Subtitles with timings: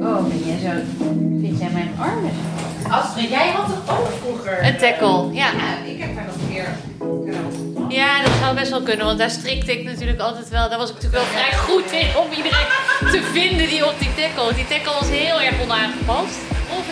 [0.00, 0.70] Oh, ben jij zo...
[1.40, 2.30] Vind jij mijn armen?
[2.90, 4.64] Astrid, jij had toch ook vroeger...
[4.64, 5.50] Een tackle, ja.
[5.50, 7.88] Ja, ik heb daar nog gedaan.
[7.88, 10.68] Ja, dat zou best wel kunnen, want daar strikte ik natuurlijk altijd wel.
[10.68, 12.66] Daar was ik natuurlijk wel vrij goed in om iedereen
[12.98, 14.54] te vinden die op die tackle.
[14.54, 16.38] Die tackle was heel erg onaangepast.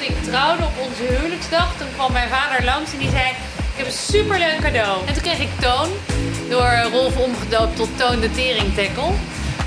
[0.03, 1.77] En ik trouwden op onze huwelijksdag.
[1.79, 3.29] Toen kwam mijn vader langs en die zei:
[3.73, 5.07] Ik heb een superleuk cadeau.
[5.07, 5.89] En toen kreeg ik Toon,
[6.49, 9.13] door Rolf omgedoopt tot Toon de Tering Tackle.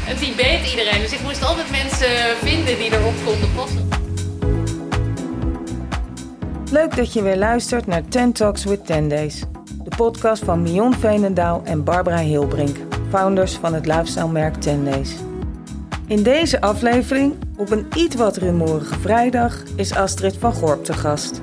[0.06, 3.90] Die beet iedereen, dus ik moest altijd mensen vinden die erop konden passen.
[6.72, 9.44] Leuk dat je weer luistert naar 10 Talks with 10 Days.
[9.84, 12.78] De podcast van Mion Veenendaal en Barbara Hilbrink,
[13.10, 15.12] founders van het lifestyle-merk 10 Days.
[16.08, 21.40] In deze aflevering, op een iets wat rumoerige vrijdag, is Astrid van Gorp te gast.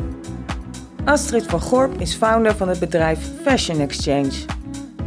[1.04, 4.32] Astrid van Gorp is founder van het bedrijf Fashion Exchange.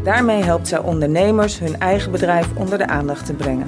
[0.05, 3.68] Daarmee helpt zij ondernemers hun eigen bedrijf onder de aandacht te brengen.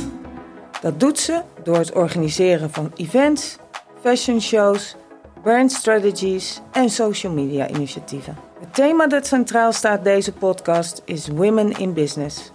[0.81, 3.57] Dat doet ze door het organiseren van events,
[4.01, 4.95] fashion shows,
[5.43, 8.37] brand strategies en social media initiatieven.
[8.59, 12.51] Het thema dat centraal staat deze podcast is Women in Business.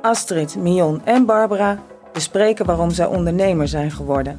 [0.00, 1.78] Astrid, Mion en Barbara
[2.12, 4.36] bespreken waarom zij ondernemer zijn geworden.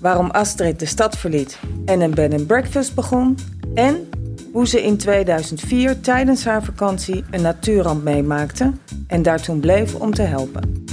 [0.00, 3.38] Waarom Astrid de stad verliet en een bed and breakfast begon.
[3.74, 4.08] En
[4.52, 8.72] hoe ze in 2004 tijdens haar vakantie een natuurramp meemaakte
[9.06, 10.84] en daar toen bleef om te helpen.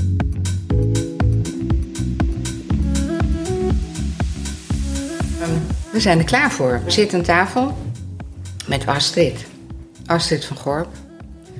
[5.91, 6.81] We zijn er klaar voor.
[6.85, 7.77] We zitten aan tafel
[8.65, 9.45] met Astrid.
[10.05, 10.87] Astrid van Gorp.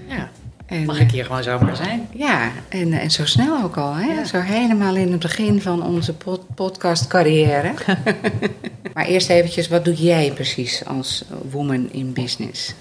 [0.07, 0.29] Ja,
[0.65, 2.07] En, mag ik hier gewoon zomaar zijn?
[2.13, 3.93] Ja, en, en zo snel ook al.
[3.93, 4.13] Hè?
[4.13, 4.25] Ja.
[4.25, 7.71] Zo helemaal in het begin van onze pod podcastcarrière.
[8.93, 12.73] maar eerst eventjes, wat doe jij precies als woman in business?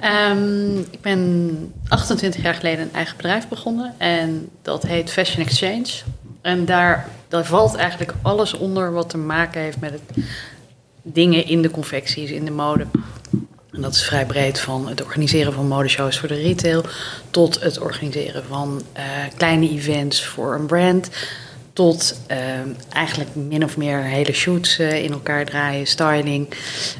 [0.00, 5.88] Ehm, ik ben 28 jaar geleden een eigen bedrijf begonnen en dat heet Fashion Exchange.
[6.40, 10.00] En daar, daar valt eigenlijk alles onder wat te maken heeft met
[11.02, 12.86] dingen in de confecties, in de mode.
[13.70, 16.84] En dat is vrij breed van het organiseren van modeshows voor de retail
[17.30, 19.04] tot het organiseren van eh,
[19.36, 21.08] kleine events voor een brand.
[21.72, 26.48] Tot ehm, eigenlijk min of meer hele shoots eh, in elkaar draaien, styling.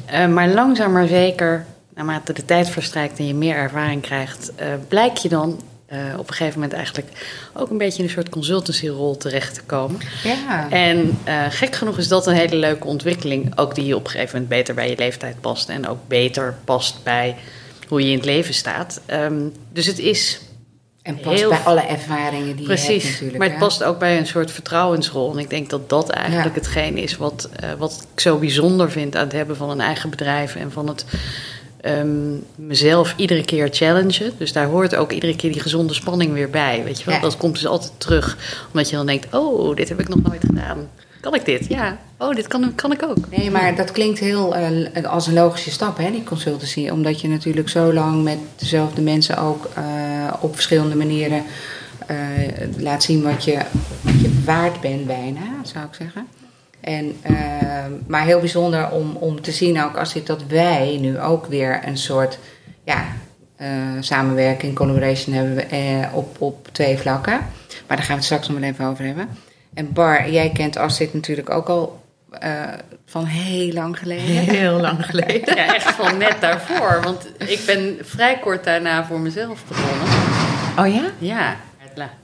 [0.05, 4.67] Eh, maar langzaam maar zeker, naarmate de tijd verstrijkt en je meer ervaring krijgt, eh
[4.87, 5.61] blijk je dan
[6.17, 7.07] op een gegeven moment eigenlijk
[7.53, 9.99] ook een beetje in een soort consultancyrol terecht te komen.
[10.23, 10.69] Ja.
[10.69, 11.17] En
[11.49, 13.57] gek genoeg is dat een hele leuke ontwikkeling.
[13.57, 15.69] Ook die op een gegeven moment beter bij je leeftijd past.
[15.69, 17.35] En ook beter past bij
[17.87, 19.01] hoe je in het leven staat.
[19.05, 20.39] Ehm, dus het is
[21.03, 23.11] En past heel- bij alle ervaringen die je hebt precies.
[23.11, 23.37] natuurlijk.
[23.37, 23.63] Maar het hè?
[23.63, 25.31] past ook bij een soort vertrouwensrol.
[25.31, 26.61] En ik denk dat dat eigenlijk Ja.
[26.61, 30.09] hetgeen is wat, eh, wat ik zo bijzonder vind aan het hebben van een eigen
[30.09, 30.55] bedrijf.
[30.55, 31.05] En van het
[31.81, 34.31] ehm, mezelf iedere keer challengen.
[34.37, 36.81] Dus daar hoort ook iedere keer die gezonde spanning weer bij.
[36.83, 37.15] Weet je wel?
[37.15, 37.21] Ja.
[37.21, 38.37] Dat komt dus altijd terug.
[38.71, 40.89] Omdat je dan denkt, oh, dit heb ik nog nooit gedaan.
[41.23, 41.65] Kan ik dit?
[41.67, 41.97] Ja.
[42.17, 43.17] Oh, dit kan, kan ik ook.
[43.29, 46.89] Nee, maar dat klinkt heel eh, als een logische stap, hè, die consultancy.
[46.89, 49.83] Omdat je natuurlijk zo lang met dezelfde mensen ook eh,
[50.39, 51.43] op verschillende manieren
[52.07, 52.17] eh,
[52.77, 53.57] laat zien wat je,
[54.01, 56.27] wat je waard bent, bijna, zou ik zeggen.
[56.81, 57.15] En,
[58.07, 61.81] maar heel bijzonder om, om te zien ook als dit dat wij nu ook weer
[61.85, 62.39] een soort
[62.83, 63.05] ja,
[63.99, 65.65] samenwerking, collaboration hebben
[66.13, 67.39] op, op twee vlakken.
[67.87, 69.27] Maar daar gaan we het straks nog wel even over hebben.
[69.73, 72.63] En Bar, jij kent Astrid natuurlijk ook al eh,
[73.05, 74.25] van heel lang geleden.
[74.57, 75.55] Heel lang geleden.
[75.55, 77.01] Ja, echt van net daarvoor.
[77.03, 80.07] Want ik ben vrij kort daarna voor mezelf begonnen.
[80.79, 81.11] Oh ja?
[81.17, 81.55] Ja.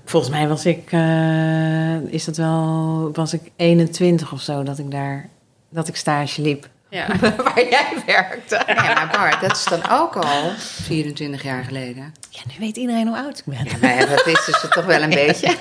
[0.05, 4.91] Volgens mij was ik, eh, is dat wel, was ik 21 of zo dat ik
[4.91, 5.29] daar,
[5.69, 6.67] dat ik stage liep.
[6.89, 7.07] Ja.
[7.43, 8.63] Waar jij werkte.
[8.67, 12.13] Ja, maar Bart, dat is dan ook al 24 jaar geleden.
[12.29, 13.65] Ja, nu weet iedereen hoe oud ik ben.
[13.65, 15.55] Ja, maar dat is dus toch wel een beetje.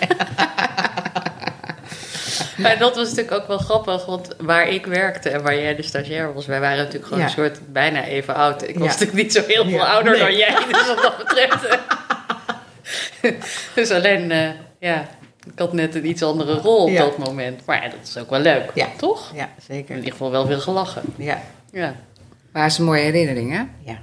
[2.59, 5.83] Maar dat was natuurlijk ook wel grappig, want waar ik werkte en waar jij de
[5.83, 7.25] stagiair was, wij waren natuurlijk gewoon Ja.
[7.25, 8.69] een soort bijna even oud.
[8.69, 10.21] Ik was natuurlijk niet zo heel veel Ja, ouder nee.
[10.21, 11.65] dan jij, dus wat dat betreft.
[11.67, 11.79] eh.
[13.75, 14.49] dus alleen, eh,
[14.81, 15.07] ja,
[15.53, 16.99] ik had net een iets andere rol op Ja.
[16.99, 17.65] dat moment.
[17.67, 18.87] Maar ja, dat is ook wel leuk, Ja.
[18.97, 19.33] toch?
[19.35, 19.97] Ja, In zeker.
[19.97, 21.03] ieder geval wel veel gelachen.
[21.17, 21.41] Ja.
[21.73, 21.95] Ja.
[22.53, 23.63] Maar het is een mooie herinnering, hè?
[23.91, 23.99] Ja.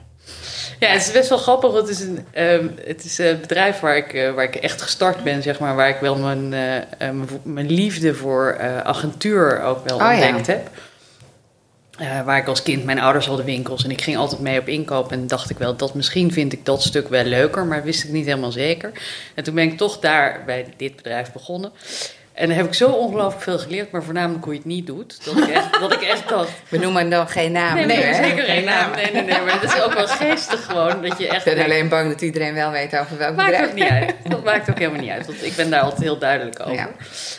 [0.79, 1.71] Ja, het is best wel grappig.
[1.71, 4.81] want Het is een, ehm, het is een bedrijf waar ik, eh, waar ik echt
[4.81, 5.75] gestart ben, zeg maar.
[5.75, 6.75] Waar ik wel mijn, eh,
[7.09, 10.27] eh, mijn, liefde voor eh, agentuur ook wel Oh, ja.
[10.27, 10.69] ontdekt heb.
[11.97, 14.67] Eh, waar ik als kind, mijn ouders hadden winkels en ik ging altijd mee op
[14.67, 15.11] inkoop.
[15.11, 18.09] En dacht ik wel, dat misschien vind ik dat stuk wel leuker, maar wist ik
[18.09, 18.91] niet helemaal zeker.
[19.33, 21.71] En toen ben ik toch daar bij dit bedrijf begonnen.
[22.35, 25.25] En daar heb ik zo ongelooflijk veel geleerd, maar voornamelijk hoe je het niet doet.
[25.25, 26.51] Dat ik echt, dat ik echt dacht.
[26.69, 27.75] We noemen dan geen naam.
[27.75, 28.91] Nee, nee, zeker geen naam.
[28.91, 29.41] Nee, nee, nee.
[29.41, 31.01] Maar dat is ook wel geestig gewoon.
[31.01, 31.37] Dat je echt.
[31.37, 33.69] Ik ben denkt, alleen bang dat iedereen wel weet over welk maakt bedrijf.
[33.69, 34.15] ook niet uit.
[34.29, 35.25] Dat maakt ook helemaal niet uit.
[35.25, 36.73] Want ik ben daar altijd heel duidelijk over.
[36.73, 36.89] Ja.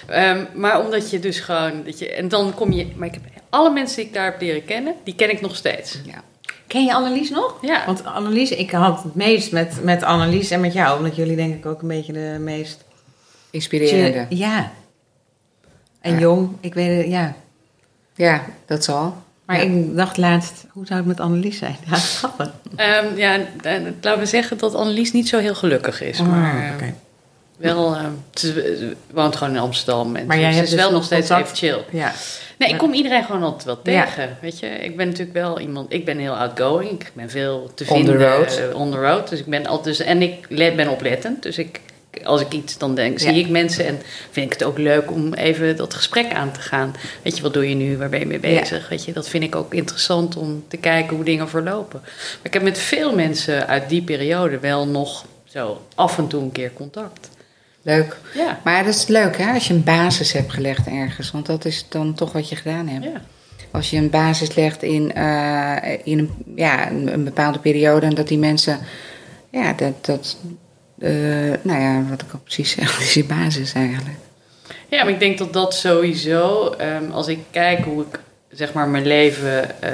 [0.07, 1.85] Ehm, maar omdat je dus gewoon.
[1.85, 2.93] Dat je, en dan kom je.
[2.97, 5.57] Maar ik heb alle mensen die ik daar heb leren kennen, die ken ik nog
[5.57, 5.99] steeds.
[6.05, 6.23] Ja.
[6.67, 7.59] Ken je Annelies nog?
[7.61, 7.83] Ja.
[7.87, 10.99] Want Annelies, ik had het meest met, met Annelies en met jou.
[10.99, 12.85] Omdat jullie denk ik ook een beetje de meest...
[13.51, 14.27] Inspirerende.
[14.29, 14.73] Ja.
[16.07, 16.19] En Ja.
[16.21, 17.35] jong, ik weet het, ja.
[18.15, 19.17] Ja, dat zal.
[19.47, 19.63] Maar Ja.
[19.63, 21.77] ik dacht laatst, hoe zou het met Annelies zijn?
[21.91, 22.51] Ja, grappig.
[22.77, 26.21] Ehm, ja, en laten we zeggen dat Annelies niet zo heel gelukkig is.
[26.23, 26.95] maar Oh, eh, oké.
[27.57, 30.17] wel, ehm, ze, woont gewoon in Amsterdam.
[30.17, 31.47] En Maar ze- jij ze hebt is dus wel nog steeds contact?
[31.63, 31.99] even chill.
[32.01, 32.13] Ja.
[32.59, 34.05] Nee, ik kom iedereen gewoon altijd wel Ja.
[34.05, 34.37] tegen.
[34.41, 35.93] Weet je, ik ben natuurlijk wel iemand.
[35.93, 36.91] Ik ben heel outgoing.
[36.91, 38.29] Ik ben veel te On the vinden.
[38.37, 38.57] road.
[38.71, 39.29] eh, on the road.
[39.29, 39.97] Dus ik ben altijd.
[39.97, 41.43] Dus, en ik let, ben oplettend.
[41.43, 41.81] Dus ik,
[42.25, 43.39] als ik iets dan denk, zie Ja.
[43.39, 46.95] ik mensen en vind ik het ook leuk om even dat gesprek aan te gaan.
[47.23, 47.97] Weet je, wat doe je nu?
[47.97, 48.89] Waar ben je mee bezig?
[48.89, 52.01] Weet je, dat vind ik ook interessant om te kijken hoe dingen verlopen.
[52.03, 56.43] Maar ik heb met veel mensen uit die periode wel nog zo af en toe
[56.43, 57.29] een keer contact.
[57.83, 58.17] Leuk.
[58.35, 58.61] Ja.
[58.65, 61.31] Maar dat is leuk hè, als je een basis hebt gelegd ergens.
[61.31, 63.05] Want dat is dan toch wat je gedaan hebt.
[63.05, 63.23] ja.
[63.71, 68.07] Als je een basis legt in, eh, in een, ja, een, bepaalde periode.
[68.07, 68.79] En dat die mensen,
[69.51, 70.37] ja, dat, dat
[71.63, 74.17] nou ja, wat ik al precies zeg, is die basis eigenlijk.
[74.89, 78.21] Ja, maar ik denk dat dat sowieso, ehm, als ik kijk hoe ik
[78.51, 79.91] zeg maar mijn leven eh,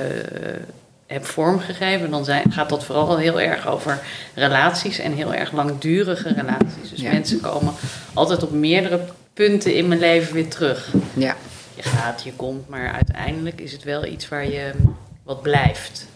[1.06, 4.00] heb vormgegeven, dan zijn, gaat dat vooral heel erg over
[4.34, 6.90] relaties en heel erg langdurige relaties.
[6.90, 7.12] Dus Ja.
[7.12, 7.72] mensen komen
[8.14, 9.00] altijd op meerdere
[9.34, 10.92] punten in mijn leven weer terug.
[11.14, 11.36] Ja.
[11.74, 14.70] Je gaat, je komt, maar uiteindelijk is het wel iets waar je
[15.22, 16.06] wat blijft.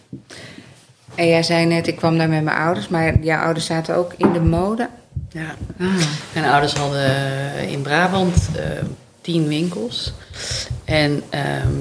[1.16, 2.88] En jij zei net, ik kwam daar met mijn ouders.
[2.88, 4.88] Maar jouw ouders zaten ook in de mode.
[5.28, 5.54] Ja.
[5.80, 5.86] Ah.
[6.32, 8.64] Mijn ouders hadden in Brabant eh,
[9.20, 10.12] tien winkels.
[10.84, 11.76] En ehm,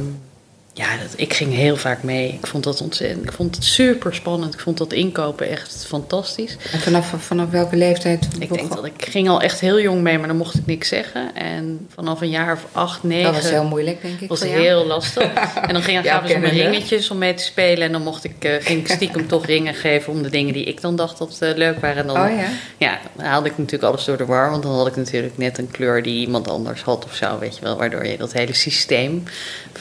[0.77, 2.33] ja, dat, ik ging heel vaak mee.
[2.41, 3.23] Ik vond dat ontzettend.
[3.23, 4.53] Ik vond het super spannend.
[4.53, 6.57] Ik vond dat inkopen echt fantastisch.
[6.71, 8.27] En vanaf, vanaf welke leeftijd?
[8.39, 10.87] Ik denk dat ik ging al echt heel jong mee, maar dan mocht ik niks
[10.87, 11.35] zeggen.
[11.35, 13.23] En vanaf een jaar of acht, negen.
[13.33, 14.29] Dat was heel moeilijk, denk ik.
[14.29, 15.33] was heel lastig.
[15.67, 16.69] En dan ging, Ja, gaven ze me kennende.
[16.69, 17.83] ringetjes om mee te spelen.
[17.83, 20.63] En dan mocht ik, eh, ging ik stiekem toch ringen geven om de dingen die
[20.63, 21.97] ik dan dacht dat eh, leuk waren.
[21.97, 22.47] En dan Oh ja.
[22.77, 24.49] ja, dan haalde ik natuurlijk alles door de war.
[24.49, 27.39] Want dan had ik natuurlijk net een kleur die iemand anders had of zo.
[27.39, 29.23] Weet je wel, waardoor je dat hele systeem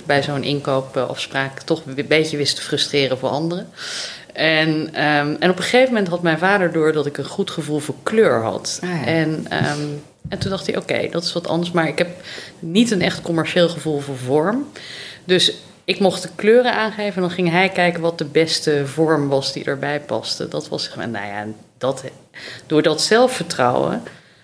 [0.06, 0.42] bij zo'n
[0.84, 3.68] inkoopafspraak toch een beetje wist te frustreren voor anderen.
[4.32, 7.50] En, ehm, en op een gegeven moment had mijn vader door dat ik een goed
[7.50, 8.80] gevoel voor kleur had.
[8.82, 9.04] Ah, ja.
[9.06, 9.80] en, ehm,
[10.28, 11.70] en toen dacht hij, oké, dat is wat anders.
[11.70, 12.08] Maar ik heb
[12.58, 14.68] niet een echt commercieel gevoel voor vorm.
[15.24, 15.52] Dus
[15.84, 19.52] ik mocht de kleuren aangeven en dan ging hij kijken wat de beste vorm was
[19.52, 20.48] die erbij paste.
[20.48, 21.46] Dat was, gewoon- nou ja,
[21.78, 22.04] dat,
[22.66, 24.02] door dat zelfvertrouwen,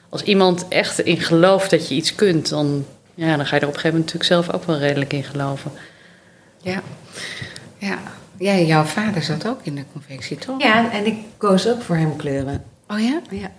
[0.08, 3.68] als iemand echt in gelooft dat je iets kunt, dan, ja, dan ga je er
[3.68, 5.72] op een gegeven moment natuurlijk zelf ook wel redelijk in geloven.
[6.62, 6.82] Ja.
[7.78, 7.98] Ja.
[8.38, 10.62] ja, jouw vader zat ook in de confectie, toch?
[10.62, 12.62] Ja, en ik koos ook voor hem kleuren.
[12.88, 13.20] Oh ja?
[13.30, 13.50] Ja.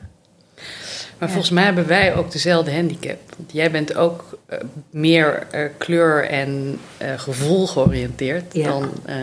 [1.18, 3.20] Maar volgens mij hebben wij ook dezelfde handicap.
[3.38, 4.58] Want jij bent ook eh,
[4.90, 8.68] meer eh, kleur en eh, gevoel georiënteerd Ja.
[8.70, 8.92] dan.
[9.06, 9.16] eh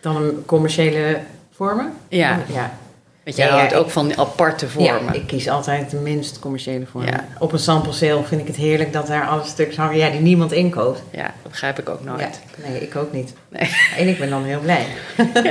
[0.00, 1.20] Dan een commerciële
[1.52, 1.92] vormen?
[2.08, 2.78] ja, Ja.
[3.24, 5.04] Want jij Ja, ja, houdt ik- ook van aparte vormen.
[5.04, 7.10] Ja, ik kies altijd de minst commerciële vormen.
[7.12, 7.24] Ja.
[7.38, 10.20] Op een sample sale vind ik het heerlijk dat daar alle stukjes hangen ja, die
[10.20, 11.02] niemand inkoopt.
[11.10, 12.20] Ja, dat begrijp ik ook nooit.
[12.20, 13.32] Ja, nee, ik ook niet.
[13.48, 13.68] Nee.
[13.98, 14.86] En ik ben dan heel blij.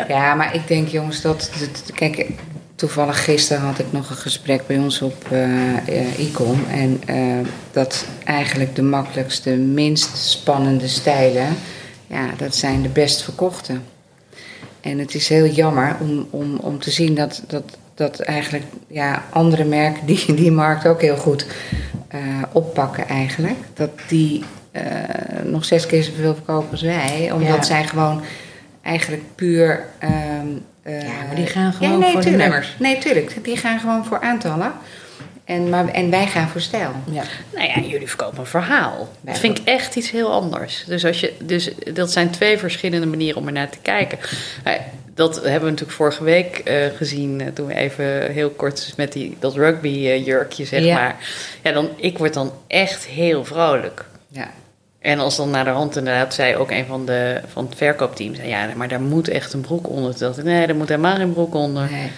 [0.08, 2.30] Ja, maar ik denk jongens dat, dat- Kijk,
[2.76, 6.66] toevallig gisteren had ik nog een gesprek bij ons op eh eh, Icom.
[6.72, 11.48] En eh, dat eigenlijk de makkelijkste, minst spannende stijlen...
[12.08, 13.74] Ja, dat zijn de best verkochte.
[14.82, 17.64] En het is heel jammer om, om, om te zien dat, dat,
[17.96, 21.46] dat eigenlijk ja, andere merken die die markt ook heel goed
[22.08, 22.20] eh,
[22.52, 23.58] oppakken eigenlijk.
[23.74, 24.84] Dat die eh,
[25.44, 27.32] nog zes keer zoveel verkopen als wij.
[27.34, 27.64] Omdat Ja.
[27.64, 28.22] zij gewoon
[28.82, 29.86] eigenlijk puur...
[30.00, 30.12] ehm,
[30.84, 32.50] eh, Ja, maar die gaan gewoon nee, voor de tuurlijk.
[32.50, 32.76] nummers.
[32.80, 33.36] Nee, tuurlijk.
[33.44, 34.72] Die gaan gewoon voor aantallen.
[35.52, 36.92] En, maar, en wij gaan voor stijl.
[37.12, 37.24] Ja.
[37.54, 39.10] Nou ja, jullie verkopen een verhaal.
[39.22, 40.84] Dat vind ik echt iets heel anders.
[40.88, 44.18] Dus, als je, dus dat zijn twee verschillende manieren om er naar te kijken.
[44.64, 44.74] Eh,
[45.14, 47.42] Dat hebben we natuurlijk vorige week eh, gezien.
[47.42, 50.94] eh, toen we even heel kort met die, dat rugby-jurkje, zeg Ja.
[50.96, 51.16] maar.
[51.64, 54.06] Ja, dan, ik word dan echt heel vrolijk.
[54.28, 54.50] Ja.
[55.00, 58.36] En als dan naar de hand inderdaad zei ook een van, de, van het verkoopteam...
[58.36, 60.12] zei, ja, maar daar moet echt een broek onder.
[60.16, 61.92] Toen dacht ik, nee, daar moet helemaal geen broek onder.
[61.92, 62.12] Nee.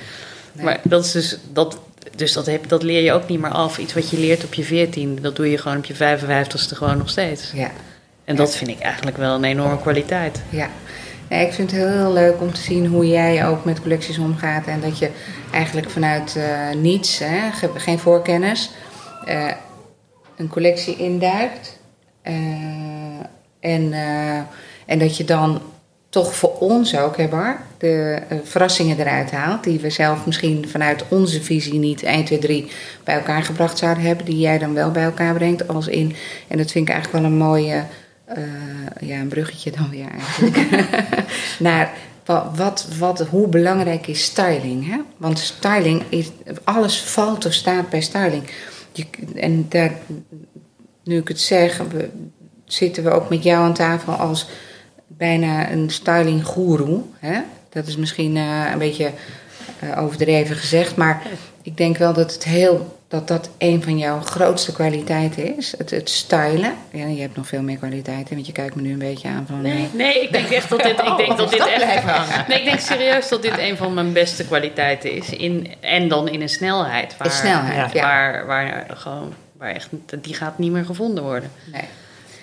[0.52, 0.66] Nee.
[0.66, 1.38] Maar dat is dus...
[1.54, 1.78] Dat,
[2.16, 3.78] dus dat, heb, dat leer je ook niet meer af.
[3.78, 6.98] Iets wat je leert op je 14, dat doe je gewoon op je 55ste gewoon
[6.98, 7.52] nog steeds.
[7.54, 7.72] Ja.
[8.26, 10.42] En dat vind ik eigenlijk wel een enorme kwaliteit.
[10.50, 10.70] Ja.
[11.30, 14.66] Ik vind het heel, heel leuk om te zien hoe jij ook met collecties omgaat.
[14.68, 15.10] En dat je
[15.52, 18.70] eigenlijk vanuit eh, niets, hè, ge- geen voorkennis,
[19.26, 19.52] eh,
[20.38, 21.80] een collectie induikt.
[22.22, 22.34] eh,
[23.60, 23.94] en,
[24.86, 25.62] en dat je dan
[26.14, 29.64] toch voor ons ook, hè Bar, de eh, verrassingen eruit haalt.
[29.64, 32.72] Die we zelf misschien vanuit onze visie niet 1, 2, 3
[33.04, 34.26] bij elkaar gebracht zouden hebben.
[34.26, 35.68] Die jij dan wel bij elkaar brengt.
[35.68, 36.16] Als in,
[36.48, 37.84] en dat vind ik eigenlijk wel een mooie,
[38.26, 38.44] eh,
[39.00, 40.86] ja een bruggetje dan weer eigenlijk.
[41.60, 41.92] Naar
[42.26, 44.88] wat, wat, wat, hoe belangrijk is styling?
[44.88, 44.98] Hè?
[45.18, 46.32] Want styling is,
[46.64, 48.44] alles valt of staat bij styling.
[48.92, 49.06] Je,
[49.36, 49.92] en daar,
[51.04, 52.10] nu ik het zeg, we,
[52.66, 54.48] zitten we ook met jou aan tafel als
[55.18, 57.02] bijna een styling guru.
[57.20, 57.40] Hè?
[57.70, 59.12] Dat is misschien uh, een beetje
[59.84, 61.22] uh, overdreven gezegd, maar
[61.62, 65.74] ik denk wel dat het heel dat dat een van jouw grootste kwaliteiten is.
[65.78, 66.74] Het, het stylen.
[66.92, 69.46] Ja, je hebt nog veel meer kwaliteiten, want je kijkt me nu een beetje aan
[69.48, 69.62] van...
[69.62, 71.00] Nee, nee ik denk echt dat dit...
[71.00, 72.48] Ik denk dat dit echt...
[72.48, 75.30] Nee, ik denk serieus dat dit een van mijn beste kwaliteiten is.
[75.30, 77.18] In, en dan in een snelheid.
[77.18, 78.02] Waar, in snelheid, ja.
[78.02, 79.34] Waar, waar gewoon...
[79.58, 79.90] Waar echt,
[80.22, 81.52] die gaat niet meer gevonden worden.
[81.72, 81.82] Nee.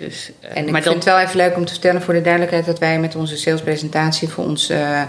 [0.01, 2.21] Dus, uh, en ik maar vind het wel even leuk om te vertellen voor de
[2.21, 2.65] duidelijkheid...
[2.65, 4.69] dat wij met onze salespresentatie voor ons...
[4.69, 5.01] Uh,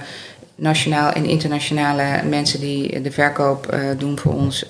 [0.55, 4.67] nationaal en internationale mensen die de verkoop uh, doen voor ons,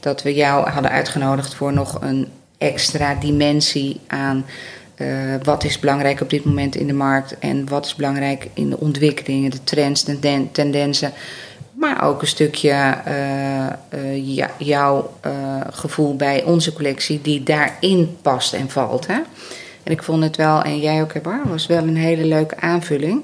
[0.00, 4.44] dat we jou hadden uitgenodigd voor nog een extra dimensie aan
[4.96, 8.70] uh, wat is belangrijk op dit moment in de markt en wat is belangrijk in
[8.70, 11.12] de ontwikkelingen, de trends, de tendensen.
[11.84, 12.96] Maar ook een stukje
[14.14, 15.12] ja, jouw
[15.70, 19.06] gevoel bij onze collectie die daarin past en valt.
[19.06, 19.20] Hè?
[19.82, 23.22] En ik vond het wel, en jij ook, Hebar, was wel een hele leuke aanvulling.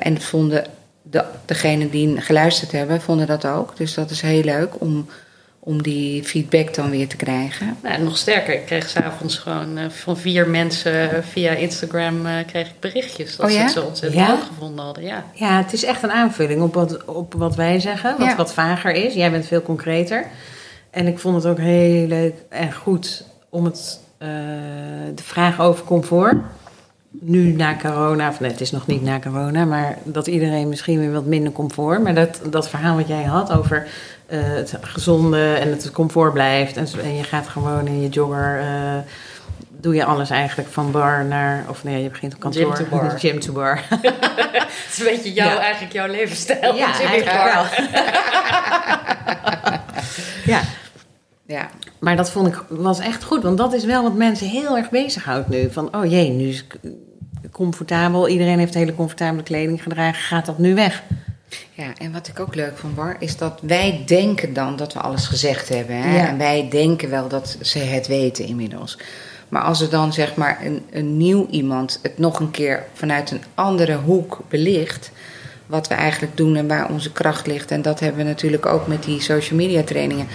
[0.00, 0.66] En vonden
[1.02, 3.76] de, degenen die geluisterd hebben, vonden dat ook.
[3.76, 5.08] Dus dat is heel leuk om,
[5.68, 7.76] om die feedback dan weer te krijgen.
[7.82, 12.66] Nou, nog sterker, ik kreeg s'avonds gewoon uh, van vier mensen via Instagram uh, kreeg
[12.68, 13.36] ik berichtjes.
[13.36, 13.58] Dat oh, ja?
[13.58, 14.32] ze het zo ontzettend Ja?
[14.32, 15.04] leuk gevonden hadden.
[15.04, 15.24] Ja.
[15.32, 18.36] Ja, het is echt een aanvulling op wat, op wat wij zeggen, wat Ja.
[18.36, 19.14] wat vager is.
[19.14, 20.26] Jij bent veel concreter.
[20.90, 24.28] En ik vond het ook heel leuk en goed om het, eh,
[25.14, 26.36] de vraag over comfort.
[27.10, 30.98] Nu na corona, of nee, het is nog niet na corona, maar dat iedereen misschien
[30.98, 32.02] weer wat minder comfort.
[32.02, 33.86] Maar dat, dat verhaal wat jij had over
[34.26, 36.76] eh, het gezonde en het comfort blijft.
[36.76, 38.58] En, en je gaat gewoon in je jogger.
[38.60, 38.96] eh,
[39.80, 41.64] doe je alles eigenlijk van bar naar.
[41.68, 42.74] Of nee, je begint op kantoor.
[42.76, 43.18] Gym to bar.
[43.18, 43.82] Gym to bar.
[43.88, 45.58] Het is een beetje jouw, Ja.
[45.58, 46.74] eigenlijk jouw levensstijl.
[46.74, 46.90] Ja,
[47.24, 47.52] Carr.
[47.52, 47.64] wel.
[50.54, 50.60] ja,
[51.46, 51.68] Ja,
[51.98, 54.90] maar dat vond ik was echt goed, want dat is wel wat mensen heel erg
[54.90, 55.70] bezighoudt nu.
[55.70, 56.64] Van, oh jee, nu is
[57.42, 61.02] het comfortabel, iedereen heeft hele comfortabele kleding gedragen, gaat dat nu weg?
[61.72, 65.00] Ja, en wat ik ook leuk vond, Bar, is dat wij denken dan dat we
[65.00, 65.96] alles gezegd hebben.
[65.96, 66.16] Hè?
[66.16, 66.28] Ja.
[66.28, 68.98] En wij denken wel dat ze het weten inmiddels.
[69.48, 73.30] Maar als er dan zeg maar een, een nieuw iemand het nog een keer vanuit
[73.30, 75.10] een andere hoek belicht,
[75.66, 77.70] wat we eigenlijk doen en waar onze kracht ligt.
[77.70, 80.26] En dat hebben we natuurlijk ook met die social media trainingen.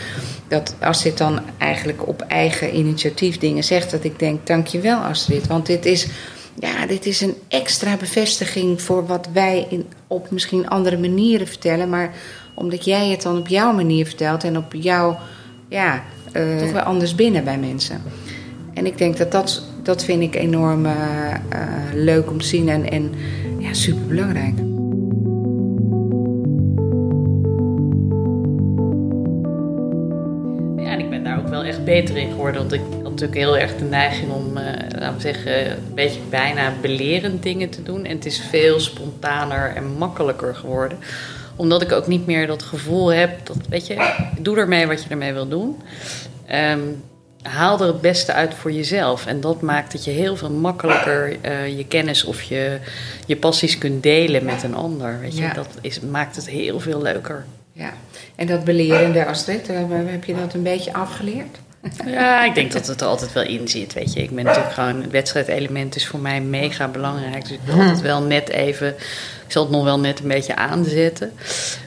[0.48, 5.48] Dat als dit dan eigenlijk op eigen initiatief dingen zegt, dat ik denk, dankjewel Astrid.
[5.48, 6.08] Want dit is,
[6.62, 11.90] ja, dit is een extra bevestiging voor wat wij in, op misschien andere manieren vertellen.
[11.90, 12.14] Maar
[12.54, 15.18] omdat jij het dan op jouw manier vertelt en op jouw,
[15.68, 18.02] ja, eh, toch wel anders binnen bij mensen.
[18.74, 21.40] En ik denk dat dat, dat vind ik enorm eh, eh,
[21.94, 23.12] leuk om te zien en, en
[23.60, 24.58] ja, super belangrijk.
[30.86, 32.62] Ja, en ik ben daar ook wel echt beter in geworden.
[32.62, 34.66] Want ik natuurlijk heel erg de neiging om, eh,
[35.00, 38.06] laten we zeggen, een beetje bijna belerend dingen te doen.
[38.06, 40.98] En het is veel spontaner en makkelijker geworden.
[41.56, 45.10] Omdat ik ook niet meer dat gevoel heb dat, weet je, doe ermee wat je
[45.10, 45.82] ermee wil doen.
[46.46, 46.80] Ehm,
[47.42, 49.26] haal er het beste uit voor jezelf.
[49.26, 52.78] En dat maakt dat je heel veel makkelijker eh, je kennis of je,
[53.26, 55.20] je passies kunt delen met een ander.
[55.20, 55.42] Weet je?
[55.42, 55.54] Ja.
[55.54, 57.46] Dat is, maakt het heel veel leuker.
[57.74, 57.94] Ja.
[58.36, 61.58] En dat belerende, Astrid, eh, heb je dat een beetje afgeleerd?
[62.06, 64.22] Ja, ik denk dat het er altijd wel in zit, weet je.
[64.22, 65.02] Ik ben natuurlijk gewoon...
[65.02, 67.42] Het wedstrijdelement is voor mij mega belangrijk.
[67.42, 68.88] Dus ik wil altijd wel net even...
[69.46, 71.32] Ik zal het nog wel net een beetje aanzetten.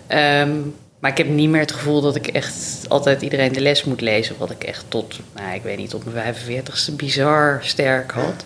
[0.06, 0.52] Ehm,
[0.98, 4.00] maar ik heb niet meer het gevoel dat ik echt altijd iedereen de les moet
[4.00, 4.34] lezen.
[4.38, 8.44] Wat ik echt tot, nou, ik weet niet, tot mijn 45ste bizar sterk had.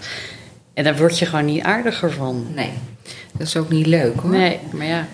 [0.75, 2.47] En daar word je gewoon niet aardiger van.
[2.55, 2.73] Nee.
[3.33, 4.31] Dat is ook niet leuk hoor.
[4.31, 5.07] Nee, maar ja,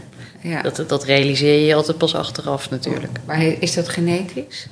[0.45, 0.63] Ja.
[0.63, 3.19] dat, dat realiseer je altijd pas achteraf natuurlijk.
[3.25, 4.67] Maar is dat genetisch?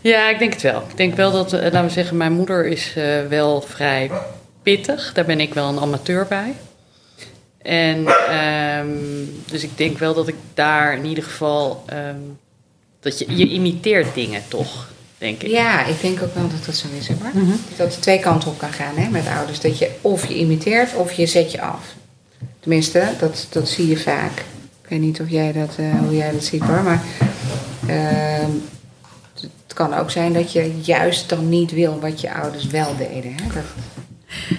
[0.00, 0.82] Ja, ik denk het wel.
[0.88, 4.10] Ik denk wel dat, eh, laten we zeggen, mijn moeder is eh, wel vrij
[4.62, 5.12] pittig.
[5.12, 6.54] Daar ben ik wel een amateur bij.
[7.62, 8.88] En ehm,
[9.50, 11.82] dus ik denk wel dat ik daar in ieder geval...
[11.86, 12.20] ehm,
[13.00, 15.50] dat je, je imiteert dingen toch, denk ik.
[15.50, 17.30] Ja, ik denk ook wel dat dat zo is hoor.
[17.76, 19.60] Dat het twee kanten op kan gaan hè, met ouders.
[19.60, 21.94] Dat je of je imiteert of je zet je af.
[22.60, 24.44] Tenminste, dat, dat zie je vaak.
[24.86, 26.82] Ik weet niet of jij dat, eh, hoe jij dat ziet hoor.
[26.82, 27.02] Maar
[27.86, 28.50] ehm,
[29.40, 33.34] het kan ook zijn dat je juist dan niet wil wat je ouders wel deden.
[33.34, 33.60] Hè?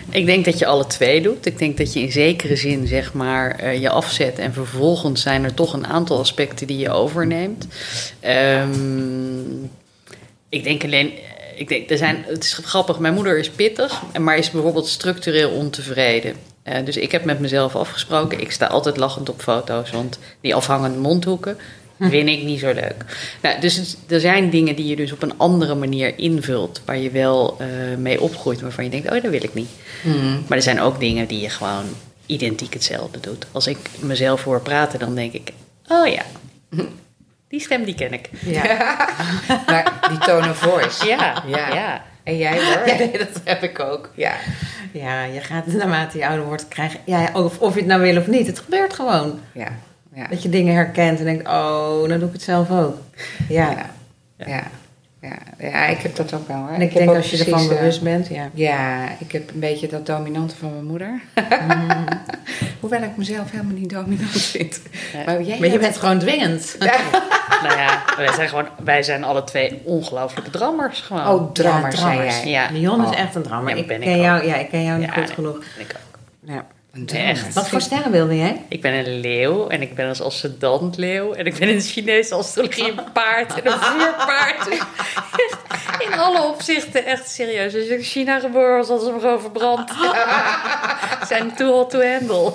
[0.09, 1.45] Ik denk dat je alle twee doet.
[1.45, 5.43] Ik denk dat je in zekere zin zeg maar eh, je afzet en vervolgens zijn
[5.43, 7.67] er toch een aantal aspecten die je overneemt.
[8.19, 9.63] Ehm,
[10.49, 11.11] ik denk alleen,
[11.55, 15.49] ik denk, er zijn, het is grappig, mijn moeder is pittig, maar is bijvoorbeeld structureel
[15.49, 16.46] ontevreden.
[16.67, 20.55] Eh, dus ik heb met mezelf afgesproken, ik sta altijd lachend op foto's, want die
[20.55, 21.57] afhangende mondhoeken
[21.99, 23.05] vind ik niet zo leuk.
[23.41, 27.11] Nou, dus er zijn dingen die je dus op een andere manier invult, waar je
[27.11, 29.69] wel eh, mee opgroeit, waarvan je denkt, oh, dat wil ik niet.
[30.47, 31.85] Maar er zijn ook dingen die je gewoon
[32.25, 33.45] identiek hetzelfde doet.
[33.51, 35.51] Als ik mezelf hoor praten, dan denk ik,
[35.87, 36.23] oh ja,
[37.47, 38.29] die stem die ken ik.
[38.45, 38.63] Ja.
[39.67, 41.07] maar die tone of voice.
[41.07, 41.73] Ja, Ja.
[41.73, 42.03] ja.
[42.27, 42.87] En jij hoor?
[42.87, 44.11] Ja, nee, dat heb ik ook.
[44.15, 44.33] Ja.
[44.91, 46.99] Ja, je gaat naarmate je ouder wordt krijgen...
[47.05, 49.39] Ja, of, of je het nou wil of niet, het gebeurt gewoon.
[49.51, 49.67] Ja.
[50.13, 50.27] Ja.
[50.27, 52.97] Dat je dingen herkent en denkt, oh, dan doe ik het zelf ook.
[53.49, 53.69] Ja.
[54.37, 54.47] Ja.
[54.47, 54.63] Ja.
[55.21, 55.37] Ja.
[55.57, 56.65] ja, ik heb dat ook wel.
[56.67, 56.73] Hè.
[56.73, 58.49] En ik, denk als je ervan precies, eh, bewust bent, ja.
[58.53, 61.21] Ja, ik heb een beetje dat dominante van mijn moeder.
[62.79, 64.81] Hoewel ik mezelf helemaal niet dominant vind.
[65.25, 66.75] Maar jij Maar je bent gewoon dwingend.
[67.63, 71.27] Nou ja, wij zijn, gewoon, wij zijn alle twee ongelooflijke drammers gewoon.
[71.27, 72.39] Oh, drammer Ja, zei drammers.
[72.43, 72.49] jij.
[72.51, 72.69] Ja.
[72.71, 73.19] Leon is Oh.
[73.19, 73.73] echt een drammer.
[73.75, 74.21] Ja, ik, ben ik ken ook.
[74.21, 75.33] jou, ja, ik ken jou niet goed nee.
[75.33, 75.57] genoeg.
[75.77, 76.19] Ik, ook.
[76.39, 76.65] Ja.
[77.05, 77.53] Echt.
[77.53, 78.61] Wat voor sterren wilde jij?
[78.67, 81.33] ik ben een leeuw en ik ben als ascendant leeuw.
[81.33, 84.67] En ik ben in de Chinese astrologie een paard en een vuurpaard.
[85.99, 87.73] In alle opzichten echt serieus.
[87.73, 89.89] Als ik in China geboren was, hadden ze me gewoon verbrand.
[89.89, 92.53] Ze zijn too hot to handle.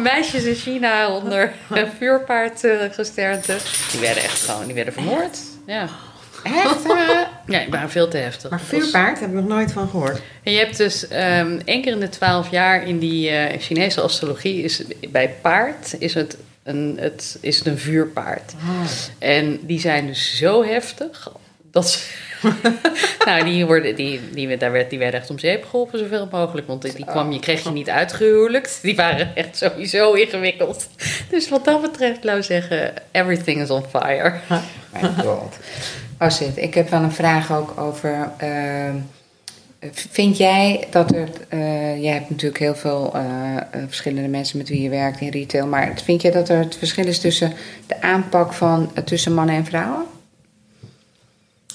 [0.00, 3.56] Meisjes in China onder een vuurpaardgesternte.
[3.90, 5.38] Die werden echt gewoon, die werden vermoord.
[5.66, 5.88] Ja.
[6.42, 6.82] Echt?
[7.46, 8.50] Ja, die waren veel te heftig.
[8.50, 10.20] Maar vuurpaard heb ik nog nooit van gehoord.
[10.42, 14.00] En je hebt dus ehm één keer in de twaalf jaar in die eh, Chinese
[14.00, 18.54] astrologie is bij paard is het een, het, is het een vuurpaard.
[19.18, 21.32] En die zijn dus zo heftig
[21.70, 21.98] dat ze.
[23.26, 26.66] nou, die, worden, die, die, daar werd, die werden echt om zeep geholpen zoveel mogelijk.
[26.66, 28.78] Want die kwam, je kreeg je niet uitgehuwelijkt.
[28.82, 30.88] Die waren echt sowieso ingewikkeld.
[31.30, 34.34] Dus wat dat betreft, laat ik zeggen, everything is on fire.
[34.92, 35.56] Mijn god.
[36.22, 38.30] Oh, Sid, ik heb wel een vraag ook over.
[38.36, 38.96] ehm,
[39.92, 41.28] vind jij dat er.
[41.48, 45.28] eh, jij hebt natuurlijk heel veel eh, eh, verschillende mensen met wie je werkt in
[45.30, 45.66] retail.
[45.66, 47.52] Maar vind jij dat er het verschil is tussen
[47.86, 50.04] de aanpak van tussen mannen en vrouwen?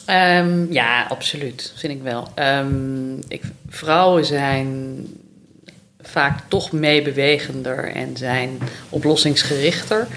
[0.06, 1.74] Ehm, ja, absoluut.
[1.76, 2.28] Vind ik wel.
[2.36, 4.98] Ehm, ik, vrouwen zijn
[6.02, 8.58] vaak toch meebewegender en zijn
[8.90, 10.08] oplossingsgerichter.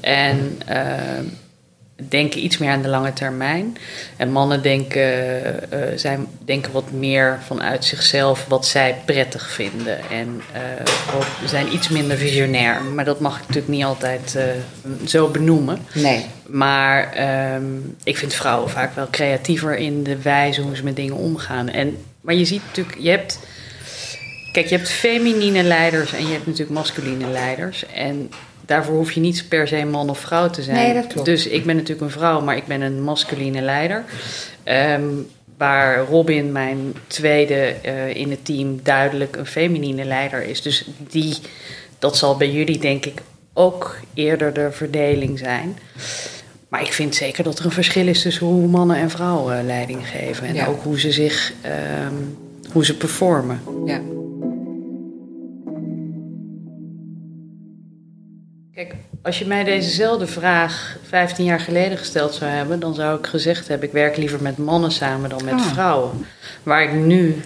[0.00, 0.58] En
[2.08, 3.76] denken iets meer aan de lange termijn.
[4.16, 5.02] En mannen denken,
[5.72, 9.98] eh, zijn, denken wat meer vanuit zichzelf wat zij prettig vinden.
[10.10, 10.60] En eh,
[11.16, 12.82] ook- zijn iets minder visionair.
[12.82, 14.44] Maar dat mag ik natuurlijk niet altijd eh,
[15.06, 15.78] zo benoemen.
[15.94, 16.26] Nee.
[16.46, 17.64] Maar ehm,
[18.04, 21.68] ik vind vrouwen vaak wel creatiever in de wijze hoe ze met dingen omgaan.
[21.68, 23.38] En, maar je ziet natuurlijk, je hebt.
[24.52, 27.86] Kijk, je hebt feminine leiders en je hebt natuurlijk masculine leiders.
[27.86, 28.30] En
[28.68, 30.76] daarvoor hoef je niet per se man of vrouw te zijn.
[30.76, 31.26] Nee, dat klopt.
[31.26, 34.04] Dus ik ben natuurlijk een vrouw, maar ik ben een masculine leider.
[34.64, 35.04] Ehm,
[35.56, 40.62] waar Robin, mijn tweede eh, in het team, duidelijk een feminine leider is.
[40.62, 41.36] Dus die,
[41.98, 45.78] dat zal bij jullie denk ik ook eerder de verdeling zijn.
[46.68, 50.08] Maar ik vind zeker dat er een verschil is tussen hoe mannen en vrouwen leiding
[50.08, 50.46] geven.
[50.46, 50.66] En Ja.
[50.66, 52.14] ook hoe ze zich, ehm,
[52.72, 53.60] hoe ze performen.
[53.86, 54.00] Ja.
[59.22, 63.68] Als je mij dezezelfde vraag 15 jaar geleden gesteld zou hebben, dan zou ik gezegd
[63.68, 65.66] hebben: ik werk liever met mannen samen dan met Ah.
[65.72, 66.26] vrouwen.
[66.62, 67.42] Waar ik nu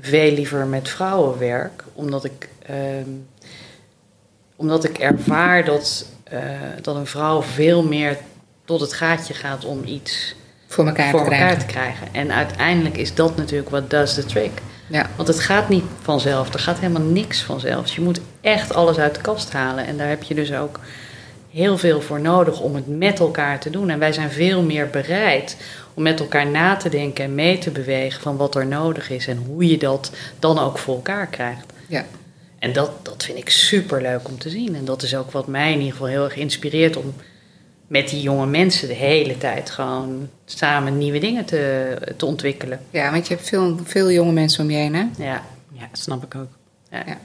[0.00, 3.08] veel liever met vrouwen werk, omdat ik, ehm,
[4.56, 6.38] omdat ik ervaar dat, eh,
[6.82, 8.16] dat een vrouw veel meer
[8.64, 10.34] tot het gaatje gaat om iets
[10.66, 11.58] Voor elkaar voor te elkaar krijgen.
[11.66, 12.06] te krijgen.
[12.12, 14.50] En uiteindelijk is dat natuurlijk wat does the trick.
[14.86, 15.06] Ja.
[15.16, 16.52] Want het gaat niet vanzelf.
[16.54, 17.82] Er gaat helemaal niks vanzelf.
[17.86, 19.86] Dus je moet echt alles uit de kast halen.
[19.86, 20.80] En daar heb je dus ook
[21.52, 23.90] heel veel voor nodig om het met elkaar te doen.
[23.90, 25.56] En wij zijn veel meer bereid
[25.94, 29.26] om met elkaar na te denken en mee te bewegen van wat er nodig is
[29.26, 31.72] en hoe je dat dan ook voor elkaar krijgt.
[31.88, 32.04] Ja.
[32.58, 34.74] En dat, dat vind ik super leuk om te zien.
[34.74, 37.14] En dat is ook wat mij in ieder geval heel erg inspireert om
[37.86, 42.80] met die jonge mensen de hele tijd gewoon samen nieuwe dingen te, te ontwikkelen.
[42.90, 45.06] ja, want je hebt veel, veel jonge mensen om je heen, hè?
[45.18, 45.42] Ja.
[45.72, 46.48] Ja, dat snap ik ook.
[46.90, 47.02] Ja.
[47.06, 47.18] Ja.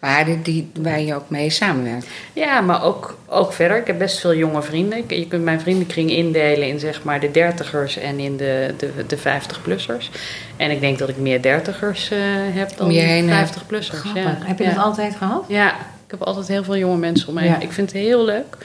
[0.00, 2.06] Maar die, waar je ook mee samenwerkt.
[2.32, 3.76] Ja, maar ook, ook verder.
[3.76, 5.04] Ik heb best veel jonge vrienden.
[5.08, 9.18] Je kunt mijn vriendenkring indelen in zeg maar de dertigers en in de, de, de
[9.18, 10.10] 50-plussers.
[10.56, 12.18] En ik denk dat ik meer dertigers eh
[12.54, 13.98] heb dan Om je heen, eh, 50-plussers.
[13.98, 14.22] Grappig.
[14.22, 14.38] Ja.
[14.40, 14.74] Heb je ja.
[14.74, 15.44] dat altijd gehad?
[15.48, 15.72] Ja,
[16.04, 17.50] ik heb altijd heel veel jonge mensen om me heen.
[17.50, 17.60] Ja.
[17.60, 18.56] Ik vind het heel leuk.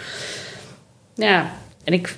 [1.15, 1.51] Ja,
[1.83, 2.15] en ik,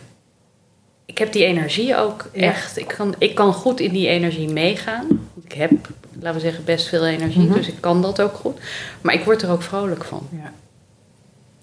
[1.06, 2.42] ik heb die energie ook Ja.
[2.42, 2.78] echt.
[2.78, 5.30] Ik kan, ik kan goed in die energie meegaan.
[5.44, 5.72] Ik heb,
[6.20, 7.54] laten we zeggen, best veel energie, Mhm.
[7.54, 8.60] dus ik kan dat ook goed.
[9.02, 10.28] Maar ik word er ook vrolijk van.
[10.32, 10.52] Ja.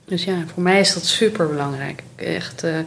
[0.05, 2.03] Dus ja, voor mij is dat super belangrijk.
[2.17, 2.79] Echt, eh,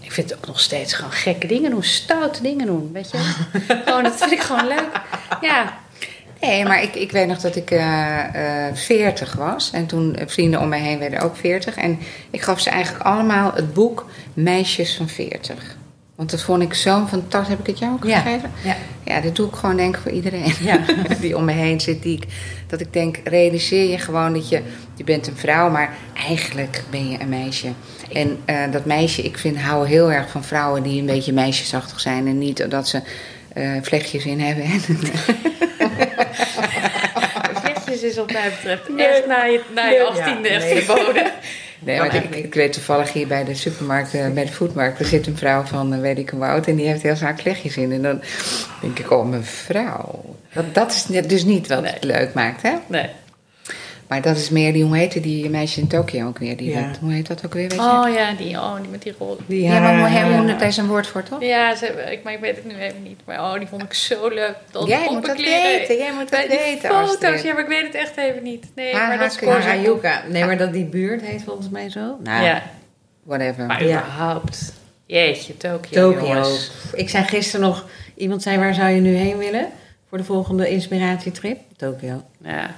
[0.00, 3.18] ik vind het ook nog steeds gewoon gekke dingen doen, stoute dingen doen, weet je?
[3.84, 5.00] gewoon, dat vind ik gewoon leuk.
[5.40, 5.78] Ja,
[6.40, 9.70] Nee, maar ik, ik weet nog dat ik eh eh 40 was.
[9.72, 11.76] En toen vrienden om mij heen werden ook 40.
[11.76, 11.98] En
[12.30, 15.76] ik gaf ze eigenlijk allemaal het boek Meisjes van 40.
[16.20, 17.48] Want dat vond ik zo'n fantastisch.
[17.48, 18.20] Heb ik het jou ook Ja.
[18.20, 18.50] gegeven?
[18.64, 18.76] Ja.
[19.04, 20.52] Ja, dat doe ik gewoon denk ik voor iedereen.
[20.60, 20.80] Ja.
[21.20, 22.02] die om me heen zit.
[22.02, 22.24] Die ik,
[22.66, 24.62] dat ik denk, realiseer je gewoon dat je...
[24.94, 25.94] Je bent een vrouw, maar
[26.26, 27.68] eigenlijk ben je een meisje.
[28.12, 32.00] En eh, dat meisje, ik vind, hou heel erg van vrouwen die een beetje meisjesachtig
[32.00, 32.26] zijn.
[32.26, 33.02] En niet dat ze
[33.52, 34.64] eh, vlechtjes in hebben.
[37.62, 41.32] vlechtjes is wat mij betreft echt na je, na je achttiende echt verboden.
[41.82, 45.26] Nee, maar ik, weet toevallig hier bij de supermarkt, eh, bij de foodmarkt, er zit
[45.26, 47.92] een vrouw van eh, weet ik hoe oud en die heeft heel vaak vlechtjes in.
[47.92, 48.20] En dan
[48.80, 51.92] denk ik, oh mevrouw, dat, dat is net- dus niet wat Nee.
[51.92, 52.72] het leuk maakt, hè?
[52.86, 53.06] Nee.
[54.10, 56.56] Maar dat is meer, die, hoe heette die meisje in Tokio ook weer?
[56.56, 56.86] Die Ja.
[56.88, 57.78] dat- hoe heet dat ook weer, weet je?
[57.80, 59.36] Oh ja, die, oh, die met die rol.
[59.46, 61.42] Die ja, maar hoe- daar is een woord voor, toch?
[61.42, 63.20] Ja, ze, hebben- ik, maar ik weet het nu even niet.
[63.24, 64.54] Maar oh, die vond ik zo leuk.
[64.70, 67.82] Dat Jij moet dat weten, jij moet dat die weten, foto's, ja, maar ik weet
[67.86, 68.66] het echt even niet.
[68.74, 69.46] Nee, Ha, maar ha, dat zo.
[69.50, 70.22] Harajuka.
[70.28, 72.16] Nee, maar dat die buurt heet volgens mij zo.
[72.22, 72.62] Nou, Ja,
[73.22, 73.66] Whatever.
[73.66, 73.98] maar Ja.
[73.98, 74.72] überhaupt.
[75.06, 76.12] Jeetje, Tokio.
[76.12, 76.44] Tokio.
[76.94, 79.68] Ik zei gisteren nog, iemand zei waar zou je nu heen willen
[80.08, 81.58] voor de volgende inspiratietrip?
[81.76, 82.22] Tokio.
[82.44, 82.70] Ja.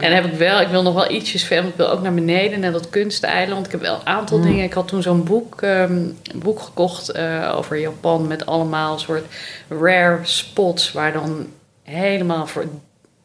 [0.00, 1.62] En heb ik wel, ik wil nog wel ietsjes verder.
[1.64, 3.66] want Ik wil ook naar beneden, naar dat kunsteiland.
[3.66, 4.44] Ik heb wel een aantal Mm.
[4.44, 4.64] dingen.
[4.64, 5.98] Ik had toen zo'n boek, ehm,
[6.34, 9.24] boek gekocht eh, over Japan met allemaal soort
[9.68, 11.46] rare spots waar dan
[11.82, 12.64] helemaal voor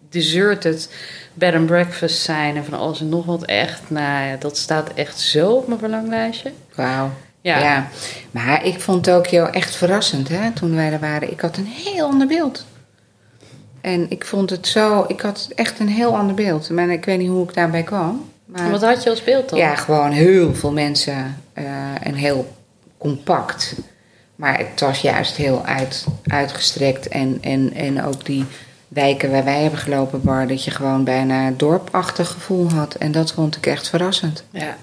[0.09, 0.93] deserted
[1.33, 3.81] bed and breakfast zijn en van alles en nog wat echt.
[3.87, 6.51] Nou ja, dat staat echt zo op mijn verlanglijstje.
[6.75, 7.11] Wauw.
[7.41, 7.59] Ja.
[7.59, 7.87] Ja.
[8.31, 11.31] maar ik vond Tokio echt verrassend hè, toen wij er waren.
[11.31, 12.65] Ik had een heel ander beeld.
[13.85, 16.69] En ik vond het zo, ik had echt een heel ander beeld.
[16.69, 18.29] Maar ik weet niet hoe ik daarbij kwam.
[18.45, 19.59] Maar wat had je als beeld dan?
[19.59, 21.65] ja, gewoon heel veel mensen eh,
[22.01, 22.55] en heel
[22.97, 23.75] compact.
[24.35, 27.07] Maar het was juist heel uit, uitgestrekt.
[27.07, 28.45] En, en, en ook die
[28.87, 32.95] wijken waar wij hebben gelopen, waar dat je gewoon bijna een dorpachtig gevoel had.
[32.95, 34.43] En dat vond ik echt verrassend.
[34.49, 34.77] Ja.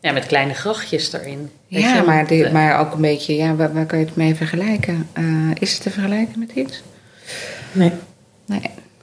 [0.00, 1.50] Ja, met kleine grachtjes erin.
[1.66, 4.34] Ja, je, maar, eh, maar ook een beetje, ja, waar, waar kan je het mee
[4.34, 5.08] vergelijken?
[5.12, 5.24] Eh,
[5.58, 6.82] is het te vergelijken met iets?
[7.72, 7.92] Nee.
[8.46, 8.60] Nee.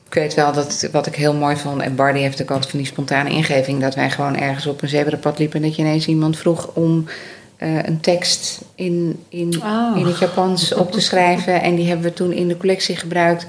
[0.08, 2.80] Ik weet wel dat wat ik heel mooi vond, en Bardi heeft ook altijd van
[2.80, 6.08] die spontane ingeving, dat wij gewoon ergens op een zebrapad liepen en dat je ineens
[6.08, 7.06] iemand vroeg om
[7.58, 9.98] eh, een tekst in, in, Oh.
[9.98, 11.62] in het Japans op te schrijven.
[11.62, 13.46] En die hebben we toen in de collectie gebruikt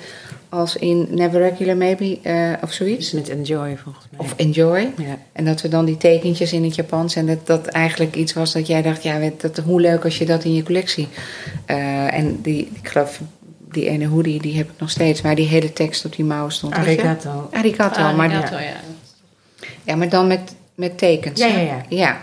[0.49, 2.99] als in Never Regular Maybe eh, of zoiets.
[2.99, 4.21] Iets met enjoy volgens mij.
[4.21, 4.91] Of Enjoy.
[4.97, 5.19] ja.
[5.33, 7.15] En dat we dan die tekentjes in het Japans.
[7.17, 10.25] En dat dat eigenlijk iets was dat jij dacht, ja, dat, hoe leuk als je
[10.27, 11.09] dat in je collectie.
[11.67, 13.21] eh, en die, ik geloof,
[13.71, 15.23] die ene hoodie, die heb ik nog steeds.
[15.23, 16.75] Maar die hele tekst op die mouw stond.
[16.75, 17.49] Arigato.
[17.53, 18.03] Arigato.
[18.03, 18.81] ah, maar, ja.
[19.83, 21.41] ja, maar dan met, met tekens.
[21.41, 21.85] Ja, ja, ja.
[21.89, 22.21] Ja.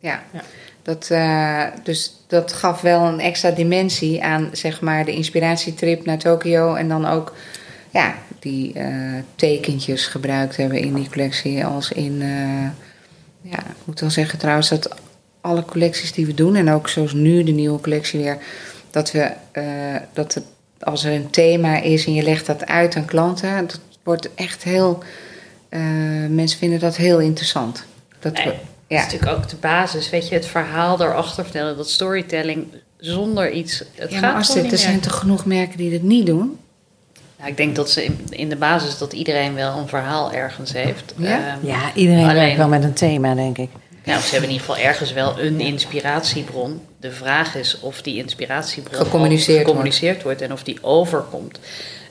[0.00, 0.22] ja.
[0.32, 0.42] Ja.
[0.82, 6.18] Dat, eh, dus dat gaf wel een extra dimensie aan zeg maar, de inspiratietrip naar
[6.18, 6.74] Tokio.
[6.74, 7.34] En dan ook
[7.90, 11.64] ja, die eh, tekentjes gebruikt hebben in die collectie.
[11.64, 14.88] Als in, eh, ja, ik moet wel zeggen trouwens dat
[15.40, 18.38] alle collecties die we doen, en ook zoals nu de nieuwe collectie weer,
[18.90, 19.64] dat we eh,
[20.12, 20.44] dat het,
[20.80, 24.62] als er een thema is en je legt dat uit aan klanten, dat wordt echt
[24.62, 25.02] heel.
[25.68, 25.80] eh,
[26.28, 27.84] mensen vinden dat heel interessant.
[28.20, 28.96] Dat Nee, we, Dat ja.
[28.96, 32.66] is natuurlijk ook de basis, weet je, het verhaal daarachter vertellen, dat storytelling
[32.98, 33.78] zonder iets.
[33.78, 34.96] Het ja, gaat maar als gewoon dit, niet er meer.
[34.98, 36.58] zijn toch genoeg merken die dit niet doen?
[37.38, 40.72] Nou, ik denk dat ze in, in de basis dat iedereen wel een verhaal ergens
[40.72, 41.14] heeft.
[41.16, 41.38] Ja?
[41.56, 43.70] Ehm, Ja, iedereen Alleen- werkt wel met een thema, denk ik.
[44.06, 46.80] Nou, ze hebben in ieder geval ergens wel een inspiratiebron.
[47.00, 48.96] De vraag is of die inspiratiebron
[49.64, 50.40] Gecommuniceerd wordt.
[50.40, 51.58] en of die overkomt.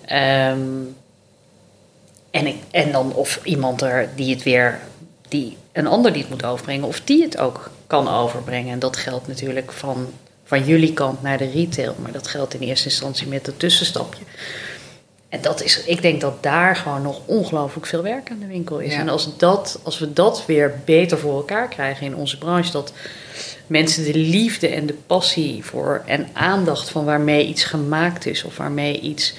[0.05, 0.60] Ehm,
[2.31, 4.79] en, ik, en dan of iemand er die het weer,
[5.27, 8.71] die een ander die het moet overbrengen, of die het ook kan overbrengen.
[8.71, 10.08] En dat geldt natuurlijk van,
[10.43, 14.23] van jullie kant naar de retail, maar dat geldt in eerste instantie met het tussenstapje.
[15.36, 18.80] En dat is, ik denk dat daar gewoon nog ongelooflijk veel werk aan de winkel
[18.80, 18.93] is.
[18.93, 19.00] Ja.
[19.00, 22.93] En als, dat, als we dat weer beter voor elkaar krijgen in onze branche, dat
[23.67, 28.58] mensen de liefde en de passie voor en aandacht van waarmee iets gemaakt is, of
[28.58, 29.36] waarmee iets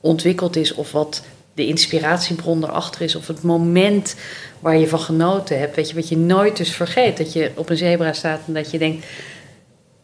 [0.00, 1.22] ontwikkeld is, of wat
[1.54, 4.14] de inspiratiebron erachter is, of het moment
[4.60, 5.76] waar je van genoten hebt.
[5.76, 7.16] Weet je, wat je nooit dus vergeet.
[7.16, 9.06] Dat je op een zebra staat en dat je denkt,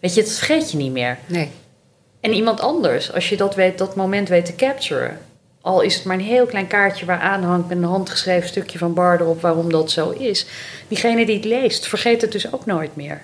[0.01, 1.19] weet je, dat vergeet je niet meer.
[1.27, 1.51] Nee.
[2.25, 5.19] En iemand anders, als je dat, weet, dat moment weet te capturen.
[5.61, 8.95] Al is het maar een heel klein kaartje waar aanhangt met een handgeschreven stukje van
[8.95, 10.47] Bar erop waarom dat zo is.
[10.89, 13.23] Diegene die het leest, vergeet het dus ook nooit meer.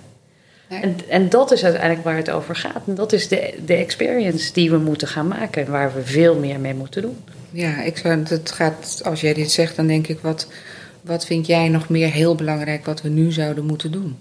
[0.69, 0.81] Nee.
[0.81, 2.83] En, en dat is uiteindelijk waar het over gaat.
[2.87, 6.35] En dat is de, de experience die we moeten gaan maken en waar we veel
[6.35, 7.17] meer mee moeten doen.
[7.51, 10.47] Ja, ik zou, het gaat, als jij dit zegt, dan denk ik, wat,
[11.01, 14.19] wat vind jij nog meer heel belangrijk wat we nu zouden moeten doen?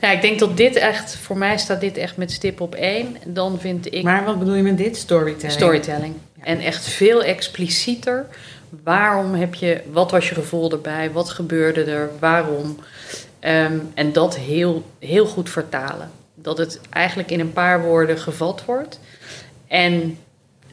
[0.00, 3.16] Ja, ik denk dat dit echt, voor mij staat dit echt met stip op één.
[3.26, 4.96] Dan vind ik Maar wat bedoel je met dit?
[4.96, 5.52] Storytelling?
[5.52, 6.14] storytelling.
[6.40, 8.26] En echt veel explicieter.
[8.84, 11.10] Waarom heb je, wat was je gevoel erbij?
[11.12, 12.10] Wat gebeurde er?
[12.18, 12.78] Waarom?
[13.38, 16.10] Ehm, en dat heel, heel goed vertalen.
[16.34, 19.00] Dat het eigenlijk in een paar woorden gevat wordt.
[19.66, 20.18] En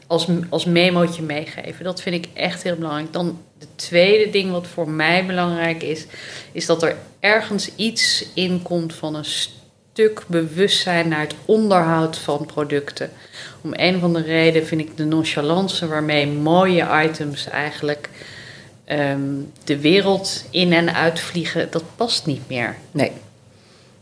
[0.06, 1.84] als, als memootje meegeven.
[1.84, 3.12] Dat vind ik echt heel belangrijk.
[3.12, 6.06] Dan de tweede ding wat voor mij belangrijk is,
[6.52, 12.46] is dat er ergens iets in komt van een stuk bewustzijn naar het onderhoud van
[12.46, 13.10] producten.
[13.60, 18.08] Om een of andere reden vind ik de nonchalance waarmee mooie items eigenlijk
[18.84, 19.20] ehm,
[19.64, 22.76] de wereld in en uitvliegen, dat past niet meer.
[22.90, 23.12] Nee.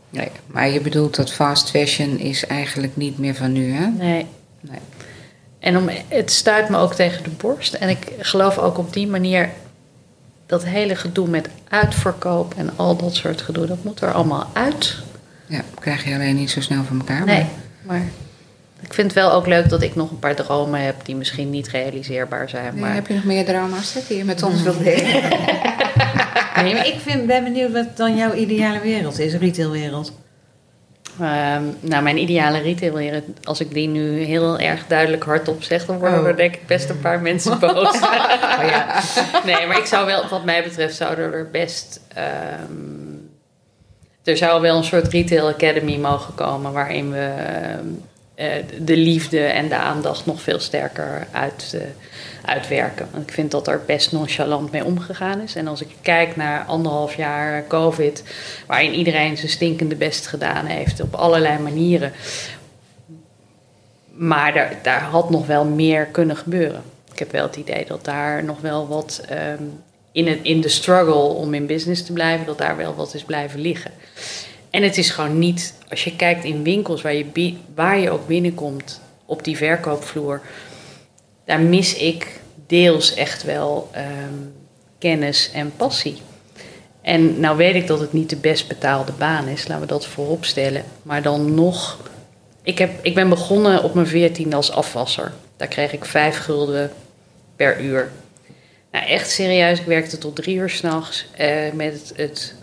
[0.09, 0.31] nee.
[0.47, 3.87] Maar je bedoelt dat fast fashion is eigenlijk niet meer van nu, hè?
[3.87, 4.25] Nee.
[4.59, 4.79] Nee.
[5.67, 7.73] En om, het stuit me ook tegen de borst.
[7.73, 9.49] En ik geloof ook op die manier
[10.45, 14.95] dat hele gedoe met uitverkoop en al dat soort gedoe, dat moet er allemaal uit.
[15.45, 17.25] Ja, krijg je alleen niet zo snel van elkaar.
[17.25, 17.45] Nee,
[17.81, 18.01] maar- maar
[18.81, 21.49] ik vind het wel ook leuk dat ik nog een paar dromen heb die misschien
[21.49, 22.73] niet realiseerbaar zijn.
[22.73, 25.21] Nee, Maar Heb je nog meer dromen die je met ons wilt delen?
[26.63, 30.11] Nee, maar ik vind, ben benieuwd wat dan jouw ideale wereld is, retailwereld.
[31.21, 35.97] Ehm, nou, mijn ideale retailwereld, als ik die nu heel erg duidelijk hardop zeg, dan
[35.99, 36.27] worden Oh.
[36.27, 37.93] er denk ik best een paar mensen boos.
[37.95, 39.01] Oh, ja.
[39.45, 42.01] Nee, maar ik zou wel, wat mij betreft, zouden er best.
[42.13, 43.05] ehm,
[44.23, 47.79] er zou wel een soort retail academy mogen komen waarin we ehm, eh,
[48.81, 51.81] de liefde en de aandacht nog veel sterker uit, eh,
[52.45, 53.07] uitwerken.
[53.11, 55.55] Want ik vind dat er best nonchalant mee omgegaan is.
[55.55, 58.23] En als ik kijk naar anderhalf jaar COVID,
[58.67, 62.11] waarin iedereen zijn stinkende best gedaan heeft op allerlei manieren.
[64.13, 66.81] Maar daar, daar had nog wel meer kunnen gebeuren.
[67.11, 69.63] Ik heb wel het idee dat daar nog wel wat ehm,
[70.11, 73.59] in, in de struggle om in business te blijven, dat daar wel wat is blijven
[73.59, 73.91] liggen.
[74.69, 78.27] En het is gewoon niet, als je kijkt in winkels waar je, waar je ook
[78.27, 80.41] binnenkomt op die verkoopvloer,
[81.45, 84.33] daar mis ik deels echt wel ehm,
[84.97, 86.17] kennis en passie.
[87.01, 90.05] En nou weet ik dat het niet de best betaalde baan is, laten we dat
[90.05, 90.83] voorop stellen.
[91.01, 91.99] Maar dan nog,
[92.63, 95.33] ik, heb, ik ben begonnen op mijn veertiende als afwasser.
[95.57, 96.91] Daar kreeg ik vijf gulden
[97.55, 98.11] per uur.
[98.91, 102.53] Nou, echt serieus, ik werkte tot drie uur s'nachts eh met het, het,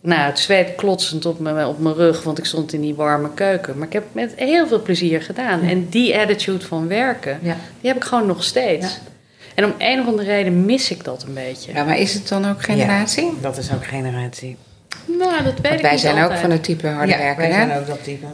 [0.00, 3.30] nou, het zweet klotsend op mijn, op mijn rug, want ik stond in die warme
[3.34, 3.78] keuken.
[3.78, 5.60] Maar ik heb het met heel veel plezier gedaan.
[5.62, 7.56] En die attitude van werken, Ja.
[7.80, 8.86] die heb ik gewoon nog steeds.
[8.86, 8.98] Ja.
[9.54, 11.72] En om een of andere reden mis ik dat een beetje.
[11.72, 13.32] Ja, maar is het dan ook generatie?
[13.40, 14.56] Dat is ook generatie.
[15.04, 17.36] Nou, dat weet Want ik wij niet zijn ook van het type harde ja, werker,
[17.48, 17.66] wij hè?
[17.66, 18.26] zijn ook dat type.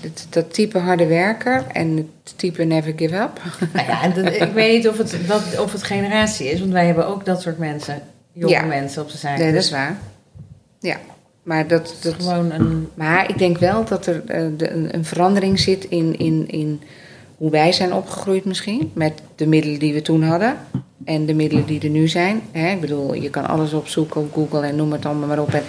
[0.00, 3.40] Dat, dat type harde werker en het type never give up.
[3.72, 6.72] Nou ja, en dat- ik weet niet of het, wat, of het generatie is, want
[6.72, 8.62] wij hebben ook dat soort mensen, jonge Ja.
[8.62, 9.36] mensen op de zaak.
[9.38, 9.96] Nee, dat Dus is waar.
[10.80, 10.96] Ja,
[11.44, 12.88] maar dat, dat, gewoon een...
[12.94, 16.80] Maar ik denk wel dat er eh, de, een, een verandering zit in, in, in
[17.36, 18.90] hoe wij zijn opgegroeid misschien.
[18.94, 20.56] Met de middelen die we toen hadden.
[21.04, 22.42] En de middelen die er nu zijn.
[22.52, 22.70] Hè?
[22.70, 25.54] Ik bedoel, je kan alles opzoeken op Google en noem het allemaal maar op.
[25.54, 25.62] En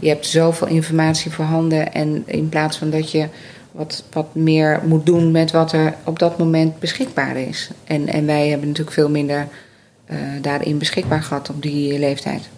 [0.00, 1.92] je hebt zoveel informatie voorhanden.
[1.92, 3.28] En in plaats van dat je
[3.72, 7.70] wat, wat meer moet doen met wat er op dat moment beschikbaar is.
[7.84, 9.48] En, en wij hebben natuurlijk veel minder
[10.04, 12.48] eh, daarin beschikbaar gehad op die leeftijd.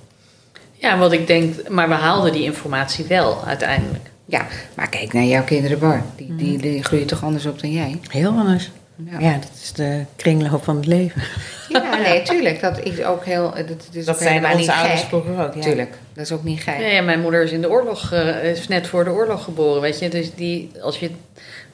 [0.79, 4.11] Ja, wat ik denk, maar we haalden die informatie wel uiteindelijk.
[4.25, 6.03] Ja, maar kijk naar jouw kinderen, Bar.
[6.17, 8.01] Die, die, die groeien toch anders op dan jij?
[8.09, 8.71] Heel anders.
[9.11, 11.23] Ja, Ja, dat is de kringloop van het leven.
[11.69, 12.61] Ja, nee, tuurlijk.
[12.61, 13.51] Dat is ook heel.
[13.51, 15.61] Dat, is Dat ook zijn helemaal onze niet ouders vroeger ook, ja.
[15.61, 16.79] Tuurlijk, dat is ook niet gek.
[16.79, 19.81] Ja, ja, mijn moeder is in de oorlog, eh, is net voor de oorlog geboren,
[19.81, 20.09] weet je.
[20.09, 21.11] Dus die, als je,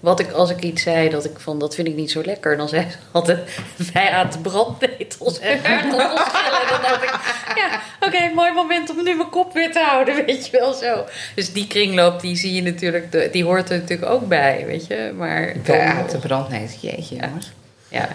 [0.04, 2.56] wat ik, als ik iets zei dat ik van, dat vind ik niet zo lekker,
[2.56, 3.38] dan zei ze altijd,
[3.92, 6.60] wij aten brandnetels en aardappelschillen.
[6.60, 7.10] En dan dacht ik,
[7.56, 11.04] ja, oké, mooi moment om nu mijn kop weer te houden, weet je wel zo.
[11.34, 15.12] Dus die kringloop, die zie je natuurlijk, die hoort er natuurlijk ook bij, weet je.
[15.16, 16.78] Maar nog- te brandneet.
[16.80, 17.26] Jeetje, Ja.
[17.26, 17.52] jongens.
[17.88, 18.08] ja,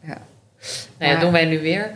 [0.00, 0.08] Ja.
[0.08, 0.18] nou
[0.98, 1.90] ja, Maar- doen wij nu weer.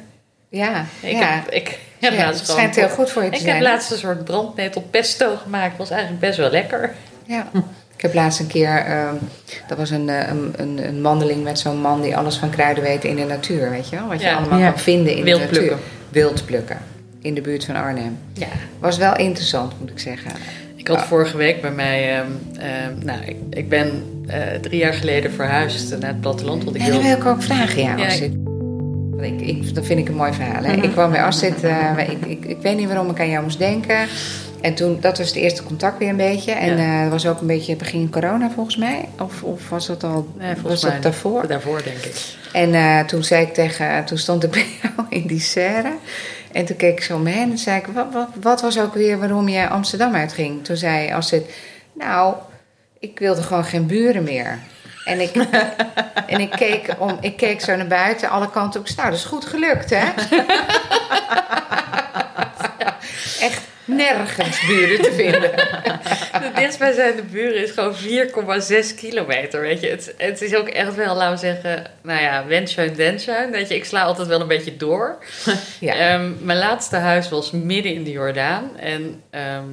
[0.49, 1.35] Ja, Ik ja.
[1.35, 3.57] heb, ik heb Ja, het schijnt heel goed voor je te Ik zijn.
[3.57, 3.71] heb hè?
[3.73, 6.95] laatst een soort brandnetel pesto gemaakt, was eigenlijk best wel lekker.
[7.27, 7.51] Ja.
[8.03, 9.15] Ik heb laatst een keer, ehm,
[9.69, 12.83] dat was een, eh, een, een, een wandeling met zo'n man die alles van kruiden
[12.85, 14.07] weet in de natuur, weet je wel?
[14.09, 14.37] Wat je Ja.
[14.37, 14.71] allemaal Ja.
[14.71, 15.61] kan vinden in Wild de natuur.
[15.63, 15.79] plukken.
[16.09, 16.79] Wild plukken.
[17.21, 18.19] In de buurt van Arnhem.
[18.33, 18.47] Ja.
[18.79, 20.31] Was wel interessant, moet ik zeggen.
[20.77, 21.05] Ik had Ja.
[21.07, 22.27] vorige week bij mij, ehm,
[22.59, 26.65] ehm, nou, ik, ik ben eh, drie jaar geleden verhuisd naar het platteland.
[26.65, 27.97] Want ik En dan wil, ik ook vragen, ja.
[29.25, 30.63] Ik- Ik, dat vind ik een mooi verhaal.
[30.63, 30.73] Hè?
[30.73, 33.59] Ik kwam bij Astrid, uh, ik, ik, ik weet niet waarom ik aan jou moest
[33.59, 34.07] denken.
[34.61, 36.53] En toen, dat was het eerste contact weer een beetje.
[36.53, 36.95] En Ja.
[36.97, 39.09] eh, dat was ook een beetje begin corona volgens mij.
[39.21, 41.47] Of, of was dat al Nee, was dat mij daarvoor?
[41.47, 42.15] Daarvoor, denk ik.
[42.53, 45.93] En eh, toen zei ik tegen, toen stond ik bij jou in die serre.
[46.53, 48.81] En toen keek ik zo om me heen en zei ik, wat, wat, wat was
[48.81, 50.65] ook weer waarom je Amsterdam uitging?
[50.65, 51.45] Toen zei Astrid,
[51.93, 52.35] nou,
[52.99, 54.59] ik wilde gewoon geen buren meer.
[55.05, 55.35] En ik,
[56.27, 58.87] en ik, keek, om, ik keek zo naar buiten, alle kanten op.
[58.97, 60.05] Nou, dat is goed gelukt, hè?
[63.47, 65.51] Echt nergens buren te vinden.
[66.43, 67.95] De dichtstbijzijnde buren is gewoon
[68.93, 69.89] 4,6 kilometer, weet je.
[69.89, 73.51] Het, het is ook echt wel, laten we zeggen, nou ja, wenschuin, wenschuin.
[73.51, 75.19] Weet je, ik sla altijd wel een beetje door.
[75.81, 78.79] Ja, Ehm, mijn laatste huis was midden in de Jordaan.
[78.79, 79.69] En ehm,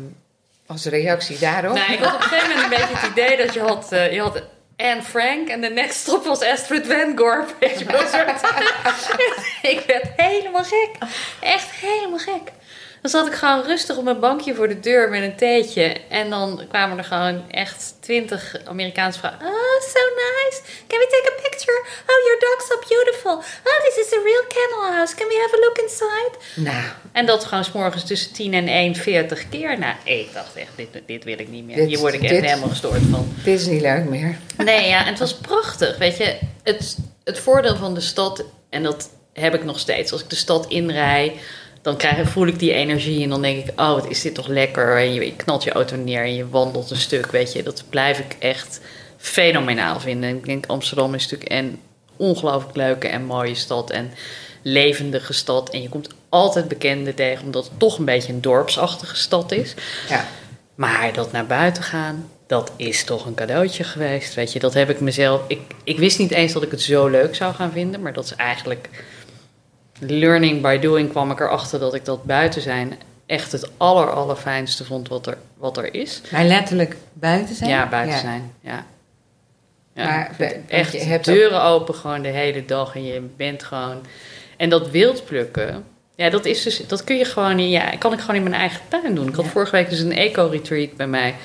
[0.66, 1.76] als reactie daarop.
[1.76, 4.14] nou, ik had op een gegeven moment een beetje het idee dat je had, eh,
[4.14, 4.44] je had
[4.80, 7.56] Anne Frank en de next stop was Astrid Van Gorp.
[9.62, 10.90] Ik werd helemaal gek.
[11.42, 12.52] Echt helemaal gek.
[13.02, 15.96] Dan zat ik gewoon rustig op mijn bankje voor de deur met een theetje.
[16.10, 19.42] En dan kwamen er gewoon echt twintig Amerikaanse vrouwen.
[19.46, 20.62] Oh, so nice.
[20.88, 21.80] Can we take a picture?
[22.08, 23.32] Oh, your dog's so beautiful.
[23.64, 25.16] Oh, this is a real kennel house.
[25.16, 26.32] Can we have a look inside?
[26.70, 29.80] Nou, En dat gewoon 's morgens tussen 10 en 1 40 keer.
[29.80, 31.76] Nou, ik dacht echt, dit, dit wil ik niet meer.
[31.76, 33.34] Dit- Hier word ik echt dit- helemaal gestoord van.
[33.44, 34.38] dit is niet leuk meer.
[34.58, 35.98] Nee, ja, en het was prachtig.
[35.98, 40.12] Weet je, het, het voordeel van de stad, en dat heb ik nog steeds.
[40.12, 41.40] Als ik de stad inrij,
[41.90, 43.24] dan krijg, voel ik die energie.
[43.24, 44.98] En dan denk ik, oh, wat is dit toch lekker.
[44.98, 47.64] En je, je knalt je auto neer en je wandelt een stuk, weet je.
[47.64, 48.82] Dat blijf ik echt
[49.18, 50.30] fenomenaal vinden.
[50.30, 51.80] En ik denk, Amsterdam is natuurlijk een
[52.16, 53.90] ongelooflijk leuke en mooie stad.
[53.90, 54.12] En
[54.62, 55.70] levendige stad.
[55.70, 59.74] En je komt altijd bekenden tegen, omdat het toch een beetje een dorpsachtige stad is.
[60.10, 60.26] Ja.
[60.76, 64.34] Maar dat naar buiten gaan, dat is toch een cadeautje geweest.
[64.34, 65.42] Weet je, dat heb ik mezelf.
[65.48, 68.26] Ik, ik wist niet eens dat ik het zo leuk zou gaan vinden, maar dat
[68.26, 68.90] is eigenlijk.
[70.00, 74.86] Learning by doing kwam ik erachter dat ik dat buiten zijn echt het aller, allerfijnste
[74.86, 76.22] vond wat er, wat er is.
[76.32, 77.70] Maar letterlijk buiten zijn?
[77.70, 78.22] Ja, buiten Ja.
[78.22, 78.54] zijn.
[78.62, 78.86] Ja.
[79.94, 80.36] Ja, Maar
[80.68, 84.02] echt je hebt deuren open gewoon de hele dag en je bent gewoon.
[84.58, 85.84] En dat wild plukken,
[86.16, 88.56] ja, dat is dus, dat kun je gewoon in, ja, kan ik gewoon in mijn
[88.56, 89.28] eigen tuin doen.
[89.28, 89.52] Ik had Ja.
[89.52, 91.36] vorige week dus een eco-retreat bij mij.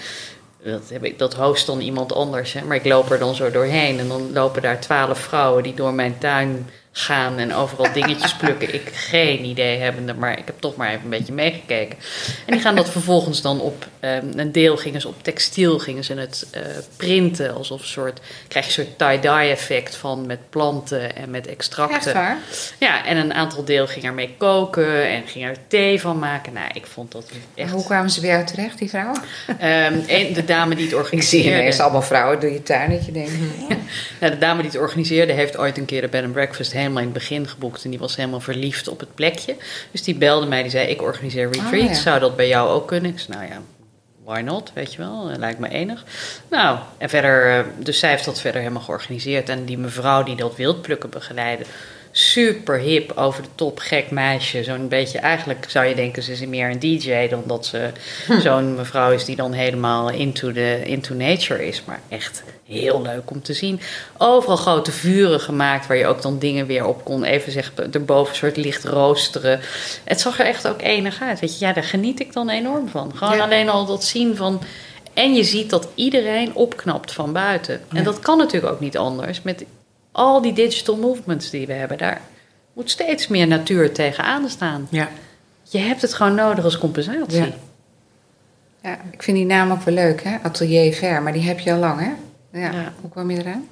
[0.64, 2.62] Dat, heb ik, dat host dan iemand anders, hè.
[2.64, 3.98] maar ik loop er dan zo doorheen.
[3.98, 8.74] En dan lopen daar twaalf vrouwen die door mijn tuin gaan en overal dingetjes plukken.
[8.74, 11.98] Ik geen idee hebbende, maar ik heb toch maar even een beetje meegekeken.
[12.46, 16.04] En die gaan dat vervolgens dan op, ehm, een deel gingen ze op textiel, gingen
[16.04, 16.62] ze het eh,
[16.96, 21.46] printen alsof een soort, krijg je een soort tie-dye effect van met planten en met
[21.46, 22.14] Echt extracten.
[22.14, 22.38] waar?
[22.78, 26.52] Ja, en een aantal deel ging ermee koken en ging er thee van maken.
[26.52, 27.70] Nou, ik vond dat echt...
[27.70, 29.20] Hoe kwamen ze bij jou terecht, die vrouwen?
[29.58, 31.58] En de dame die het Ik zie organiseerde...
[31.58, 33.30] ineens allemaal vrouwen door je tuin dat je denkt...
[33.68, 33.74] hm,
[34.20, 37.02] Nou, de dame die het organiseerde heeft ooit een keer de bed and breakfast helemaal
[37.02, 37.84] in het begin geboekt.
[37.84, 39.56] En die was helemaal verliefd op het plekje.
[39.90, 41.88] Dus die belde mij, die zei, ik organiseer retreats.
[41.88, 41.94] Ah, ja.
[41.94, 43.10] Zou dat bij jou ook kunnen?
[43.10, 43.60] Ik zei, nou ja,
[44.24, 45.30] why not, weet je wel.
[45.30, 46.04] Eh, Lijkt me enig.
[46.50, 49.48] Nou, en verder, eh, dus zij heeft dat verder helemaal georganiseerd.
[49.48, 51.64] En die mevrouw die dat wildplukken begeleidde,
[52.16, 54.64] super hip, over de top, gek meisje.
[54.64, 57.90] Zo'n beetje, eigenlijk zou je denken, ze is meer een DJ dan dat ze
[58.40, 61.82] zo'n mevrouw is die dan helemaal into, the, into nature is.
[61.84, 63.80] Maar echt heel leuk om te zien.
[64.18, 67.24] Overal grote vuren gemaakt waar je ook dan dingen weer op kon.
[67.24, 69.60] Even zeggen, erboven een soort licht roosteren.
[70.04, 71.40] Het zag er echt ook enig uit.
[71.40, 73.12] Weet je, ja, daar geniet ik dan enorm van.
[73.16, 73.42] Gewoon Ja.
[73.44, 74.60] alleen al dat zien van.
[75.14, 77.80] En je ziet dat iedereen opknapt van buiten.
[77.94, 79.42] En dat kan natuurlijk ook niet anders.
[79.42, 79.64] Met
[80.14, 82.20] al die digital movements die we hebben, daar
[82.72, 84.86] moet steeds meer natuur tegenaan staan.
[84.90, 85.08] Ja.
[85.62, 87.40] Je hebt het gewoon nodig als compensatie.
[87.40, 87.48] Ja.
[88.82, 90.36] Ja, ik vind die naam ook wel leuk, hè?
[90.42, 92.12] Atelier Ver, maar die heb je al lang, hè?
[92.60, 92.72] Ja.
[92.72, 92.92] Ja.
[93.00, 93.68] Hoe kwam je eraan?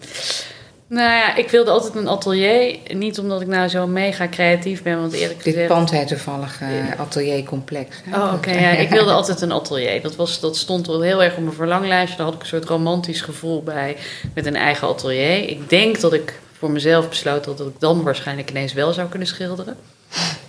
[0.93, 2.79] Nou ja, ik wilde altijd een atelier.
[2.95, 5.69] Niet omdat ik nou zo mega creatief ben, want eerlijk Dit gezegd...
[5.69, 7.97] pand heet toevallig eh Atelier Complex.
[8.05, 8.17] hè?
[8.21, 8.51] Oh, oké.
[8.51, 10.03] ja, ik wilde altijd een atelier.
[10.03, 12.17] Dat, was, dat stond wel heel erg op mijn verlanglijstje.
[12.17, 13.97] Daar had ik een soort romantisch gevoel bij
[14.35, 15.49] met een eigen atelier.
[15.49, 19.29] Ik denk dat ik voor mezelf besloot dat ik dan waarschijnlijk ineens wel zou kunnen
[19.29, 19.77] schilderen.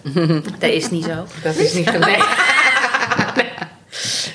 [0.60, 1.26] dat is niet zo.
[1.44, 2.26] Dat is niet gelukt.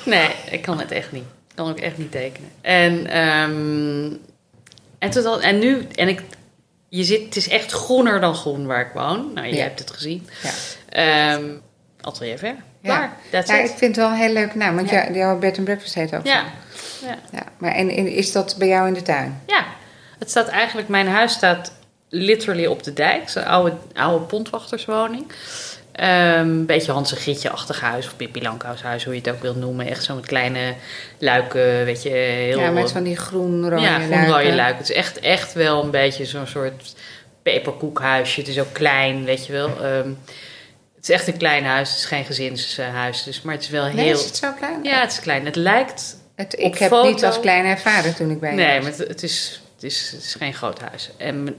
[0.05, 1.25] Nee, ik kan het echt niet.
[1.49, 2.51] Ik kan ook echt niet tekenen.
[2.61, 4.11] En, ehm,
[4.99, 6.23] en, toen dan, en nu, en ik,
[6.89, 9.33] je zit, het is echt groener dan groen waar ik woon.
[9.35, 9.63] Nou, je Ja.
[9.63, 10.29] hebt het gezien.
[10.43, 10.51] Ja.
[10.89, 11.45] Ehm,
[12.01, 12.55] atelier ver.
[12.83, 13.17] Klaar.
[13.31, 15.03] That's Ja, ik vind het wel een heel leuke naam, want Ja.
[15.03, 16.45] jou- jouw bed and breakfast heet ook Ja.
[17.01, 17.07] zo.
[17.07, 17.19] ja.
[17.33, 17.43] ja.
[17.59, 19.41] Maar en, en is dat bij jou in de tuin?
[19.47, 19.65] Ja,
[20.19, 21.73] het staat eigenlijk, mijn huis staat
[22.09, 23.35] literally op de dijk.
[23.35, 25.33] Een oude, oude pontwachterswoning.
[25.99, 29.57] Ehm, Een beetje Hans en Grietje-achtig huis, of Pippi Lankhuis-huis, hoe je het ook wilt
[29.57, 29.87] noemen.
[29.87, 30.75] Echt zo'n kleine
[31.19, 32.59] luiken, weet je, heel...
[32.61, 34.17] ja, met van die groen-rode ja, luiken.
[34.19, 34.79] groen-rode luiken.
[34.79, 36.95] Het is echt, echt wel een beetje zo'n soort
[37.43, 38.41] peperkoekhuisje.
[38.41, 39.69] Het is ook klein, weet je wel.
[39.69, 40.09] Ehm,
[40.97, 41.89] het is echt een klein huis.
[41.91, 43.23] Het is geen gezinshuis.
[43.23, 44.15] Dus, maar het is wel Nee, heel...
[44.19, 44.79] is het zo klein?
[44.83, 45.45] Ja, het is klein.
[45.45, 46.17] Het lijkt...
[46.37, 48.83] Het, op ik heb foto- niet als klein ervaren toen ik bij Nee, was.
[48.89, 51.11] maar het, het is, het, is, het is geen groot huis.
[51.17, 51.57] En,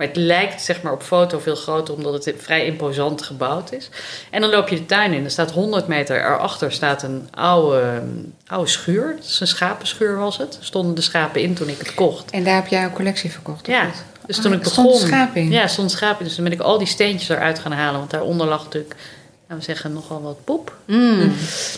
[0.00, 3.88] maar het lijkt zeg maar, op foto veel groter, omdat het vrij imposant gebouwd is.
[4.30, 5.24] En dan loop je de tuin in.
[5.24, 8.02] Er staat 100 meter erachter staat een oude,
[8.46, 9.14] oude schuur.
[9.16, 10.56] Dat is een schapenschuur was het.
[10.58, 12.30] Er stonden de schapen in toen ik het kocht.
[12.30, 13.66] En daar heb jij een collectie verkocht?
[13.66, 14.04] Ja, niet?
[14.26, 15.06] dus Oh, toen ik er stond begon...
[15.06, 15.50] schaap in?
[15.50, 16.24] Ja, stond schaap in.
[16.24, 17.98] Dus toen ben ik al die steentjes eruit gaan halen.
[17.98, 18.94] Want daaronder lag natuurlijk,
[19.40, 20.76] laten we zeggen, nogal wat poep.
[20.84, 21.32] Mm.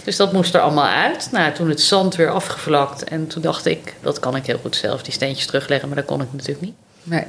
[0.04, 1.28] Dus dat moest er allemaal uit.
[1.32, 3.04] Nou, toen het zand weer afgevlakt.
[3.04, 5.88] En toen dacht ik, dat kan ik heel goed zelf, die steentjes terugleggen.
[5.88, 6.74] Maar dat kon ik natuurlijk niet.
[7.02, 7.24] Nee.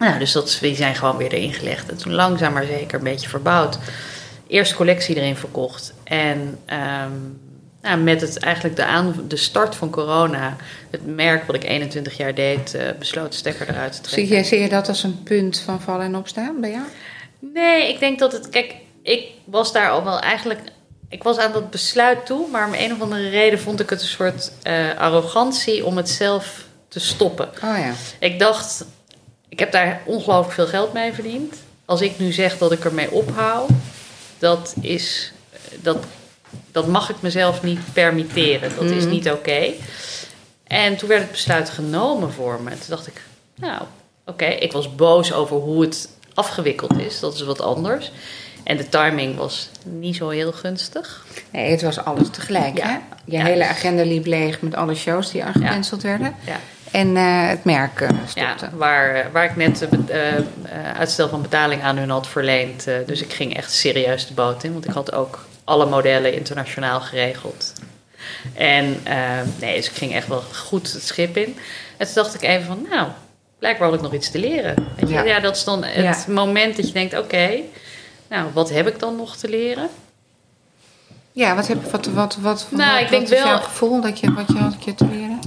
[0.00, 1.90] Nou, dus dat, die zijn gewoon weer erin gelegd.
[1.90, 3.78] En toen langzaam maar zeker een beetje verbouwd.
[4.46, 5.94] Eerst collectie erin verkocht.
[6.04, 7.12] En ehm,
[7.82, 10.56] nou, met het, eigenlijk de, aan, de start van corona...
[10.90, 12.74] het merk wat ik 21 jaar deed...
[12.74, 14.26] eh besloot de stekker eruit te trekken.
[14.26, 16.84] Zie, je, zie je dat als een punt van vallen en opstaan bij jou?
[17.38, 18.48] Nee, ik denk dat het.
[18.48, 20.60] Kijk, ik was daar al wel eigenlijk.
[21.08, 24.00] Ik was aan dat besluit toe, maar om een of andere reden vond ik het
[24.00, 27.48] een soort eh, arrogantie om het zelf te stoppen.
[27.48, 27.92] Oh ja.
[28.18, 28.84] Ik dacht,
[29.50, 31.54] ik heb daar ongelooflijk veel geld mee verdiend.
[31.84, 33.68] Als ik nu zeg dat ik ermee ophoud,
[34.38, 35.32] dat is.
[35.82, 35.98] Dat,
[36.72, 38.70] dat mag ik mezelf niet permitteren.
[38.78, 39.10] Dat is Mhm.
[39.12, 39.72] niet oké.
[40.66, 42.70] En toen werd het besluit genomen voor me.
[42.70, 43.22] Toen dacht ik,
[43.54, 43.82] nou,
[44.26, 44.44] oké.
[44.44, 47.20] Ik was boos over hoe het afgewikkeld is.
[47.20, 48.12] Dat is wat anders.
[48.64, 51.26] En de timing was niet zo heel gunstig.
[51.52, 52.76] Nee, het was alles tegelijk.
[52.78, 52.86] Ja.
[52.86, 52.98] Hè?
[53.24, 53.44] Je Ja.
[53.44, 56.34] hele agenda liep leeg met alle shows die aangecanceld werden.
[56.92, 56.98] Ja.
[56.98, 58.76] En eh, het merk eh, Ja, stopte.
[58.76, 60.18] waar, waar ik net eh,
[60.98, 62.84] uitstel van betaling aan hun had verleend.
[63.06, 64.72] Dus ik ging echt serieus de boot in.
[64.72, 67.72] Want ik had ook alle modellen internationaal geregeld.
[68.54, 68.96] En
[69.60, 71.56] nee, dus ik ging echt wel goed het schip in.
[71.96, 73.08] En toen dacht ik even van, nou,
[73.58, 74.74] blijkbaar had ik nog iets te leren.
[74.96, 75.14] Weet je?
[75.14, 75.22] Ja.
[75.22, 75.40] Ja.
[75.40, 76.32] dat is dan het Ja.
[76.32, 77.50] moment dat je denkt, oké,
[78.28, 79.88] nou, wat heb ik dan nog te leren?
[81.32, 84.00] Ja, wat, heb, wat, wat, wat, Nou, wat, ik denk wat is wel- jouw gevoel
[84.00, 85.38] dat je, wat je had je te leren?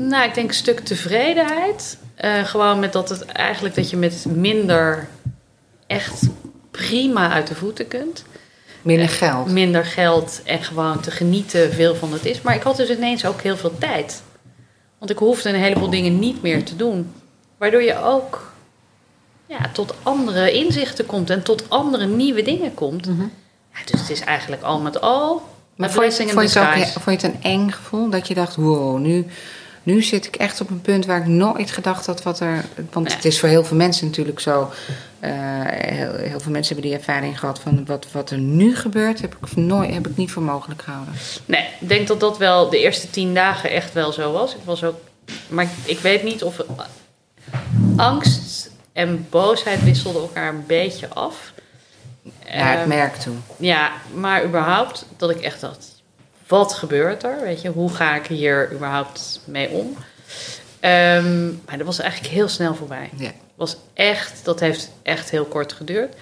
[0.00, 1.98] Nou, ik denk een stuk tevredenheid.
[2.14, 5.08] Eh, gewoon met dat het eigenlijk dat je met minder
[5.86, 6.22] echt
[6.70, 8.24] prima uit de voeten kunt.
[8.82, 9.50] Minder geld.
[9.50, 12.40] Minder geld en gewoon te genieten veel van het is.
[12.42, 14.22] Maar ik had dus ineens ook heel veel tijd.
[14.98, 17.12] Want ik hoefde een heleboel dingen niet meer te doen.
[17.56, 18.52] Waardoor je ook
[19.46, 23.06] ja, tot andere inzichten komt en tot andere nieuwe dingen komt.
[23.06, 23.22] Mhm.
[23.72, 25.42] Ja, dus het is eigenlijk al met al.
[25.76, 28.10] Maar vond je, vond, je het ook, vond je het een eng gevoel?
[28.10, 29.26] Dat je dacht, wow, nu,
[29.94, 32.64] nu zit ik echt op een punt waar ik nooit gedacht had wat er...
[32.92, 33.14] Want Ja.
[33.16, 34.70] het is voor heel veel mensen natuurlijk zo...
[35.20, 35.30] eh,
[35.66, 39.20] heel, heel veel mensen hebben die ervaring gehad van wat, wat er nu gebeurt...
[39.20, 41.14] Heb ik, nooit, heb ik niet voor mogelijk gehouden.
[41.44, 44.54] Nee, ik denk dat dat wel de eerste tien dagen echt wel zo was.
[44.54, 44.96] Ik was ook,
[45.48, 46.60] maar ik, ik weet niet of
[47.96, 51.52] angst en boosheid wisselden elkaar een beetje af.
[52.54, 53.34] Naar het Ehm, merk toe.
[53.56, 55.97] ja, maar überhaupt dat ik echt dacht,
[56.48, 57.40] wat gebeurt er?
[57.40, 59.96] Weet je, hoe ga ik hier überhaupt mee om?
[60.80, 63.10] Ehm, maar dat was eigenlijk heel snel voorbij.
[63.16, 63.30] Ja.
[63.54, 66.14] was echt, dat heeft echt heel kort geduurd.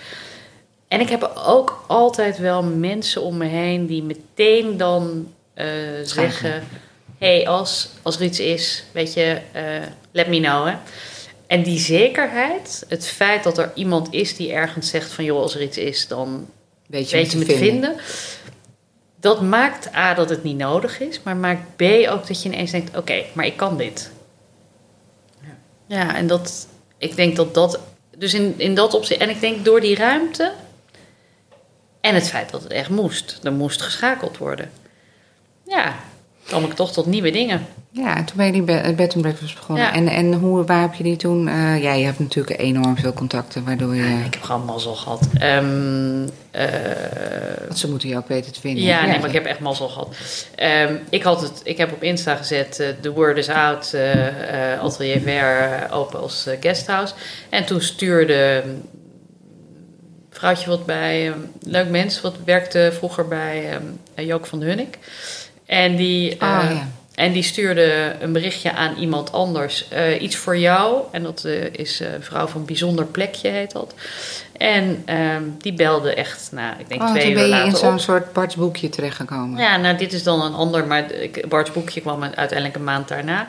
[0.88, 5.66] En ik heb ook altijd wel mensen om me heen die meteen dan eh,
[6.02, 6.64] zeggen:
[7.18, 9.62] hey, als, als er iets is, weet je, eh,
[10.12, 10.66] let me know.
[10.66, 10.74] Hè.
[11.46, 15.54] En die zekerheid, het feit dat er iemand is die ergens zegt: van joh, als
[15.54, 16.48] er iets is, dan
[16.86, 17.96] Weet je, weet je me te vinden.
[19.26, 22.70] Dat maakt A dat het niet nodig is, maar maakt B ook dat je ineens
[22.70, 24.10] denkt: oké, maar ik kan dit.
[25.86, 26.68] Ja, en dat,
[26.98, 27.80] ik denk dat dat,
[28.16, 30.52] dus in, in dat opzicht, en ik denk door die ruimte
[32.00, 34.70] en het feit dat het echt moest, er moest geschakeld worden.
[35.62, 35.94] Ja,
[36.46, 37.66] kwam ik toch tot nieuwe dingen.
[37.90, 39.84] Ja, en toen ben je die be- bed and breakfast begonnen.
[39.84, 39.92] Ja.
[39.94, 41.48] En, en hoe, waar heb je die toen...
[41.48, 44.22] eh, ja, je hebt natuurlijk enorm veel contacten, waardoor je...
[44.26, 45.28] Ik heb gewoon mazzel gehad.
[45.38, 46.64] Ehm, eh,
[47.66, 48.82] Want ze moeten je ook weten te vinden.
[48.82, 50.16] Ja, nee, maar ik heb echt mazzel gehad.
[50.54, 54.72] Ehm, ik, had het, ik heb op Insta gezet, eh, the word is out, eh,
[54.72, 57.14] eh, Atelier Ver eh, open als eh, guesthouse.
[57.48, 58.64] En toen stuurde
[60.30, 64.98] vrouwtje wat bij, een leuk mens, wat werkte vroeger bij ehm Jook van de Hunnik.
[65.66, 66.88] En die, eh, Ah, ja.
[67.14, 69.88] en die stuurde een berichtje aan iemand anders.
[69.88, 71.02] eh, iets voor jou.
[71.10, 73.94] En dat eh, is eh, een vrouw van Bijzonder Plekje, heet dat.
[74.56, 77.76] En ehm, die belde echt, nou, ik denk Oh, twee uur ben je later in
[77.76, 79.60] zo'n soort Bart's boekje terechtgekomen.
[79.60, 81.04] Ja, nou, dit is dan een ander, maar
[81.48, 83.46] Bart's boekje kwam uiteindelijk een maand daarna.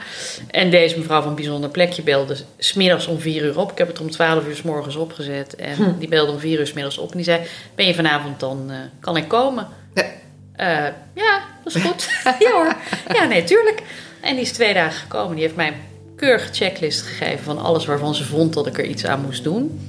[0.51, 3.72] En deze mevrouw van Bijzonder Plekje belde smiddags om vier uur op.
[3.72, 5.55] Ik heb het om twaalf uur s morgens opgezet.
[5.55, 5.97] En Hm.
[5.99, 7.09] die belde om vier uur s middags op.
[7.11, 7.41] En die zei,
[7.76, 9.68] ben je vanavond dan, eh, kan ik komen?
[9.93, 10.03] Ja.
[10.58, 12.10] Eh, ja, dat is goed.
[12.39, 12.76] ja hoor.
[13.14, 13.82] Ja, nee, tuurlijk.
[14.22, 15.36] En die is twee dagen gekomen.
[15.36, 15.74] Die heeft mij
[16.16, 19.80] keurige checklist gegeven van alles waarvan ze vond dat ik er iets aan moest doen.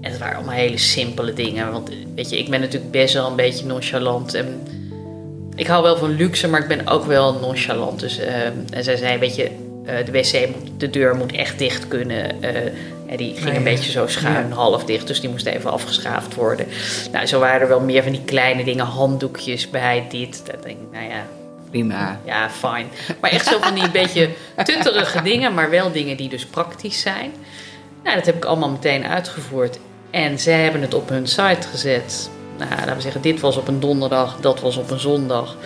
[0.00, 1.72] En het waren allemaal hele simpele dingen.
[1.72, 4.34] Want weet je, ik ben natuurlijk best wel een beetje nonchalant.
[4.34, 4.62] En
[5.54, 8.00] ik hou wel van luxe, maar ik ben ook wel nonchalant.
[8.00, 9.50] Dus, eh, en zij zei, weet je,
[9.84, 12.42] eh, de wc, moet, de deur moet echt dicht kunnen.
[12.42, 12.72] Eh,
[13.14, 15.06] en die ging een beetje zo schuin, half dicht.
[15.06, 16.66] Dus die moest even afgeschaafd worden.
[17.12, 18.84] Nou, zo waren er wel meer van die kleine dingen.
[18.84, 20.42] Handdoekjes bij dit.
[20.46, 21.26] Dat denk ik, nou ja,
[21.70, 22.20] Prima.
[22.24, 22.86] ja, fijn.
[23.20, 24.30] Maar echt zo van die beetje
[24.64, 27.32] tutterige dingen, maar wel dingen die dus praktisch zijn.
[28.02, 29.78] Nou, dat heb ik allemaal meteen uitgevoerd.
[30.10, 32.30] En zij hebben het op hun site gezet.
[32.58, 35.56] Nou, laten we zeggen, dit was op een donderdag, dat was op een zondag.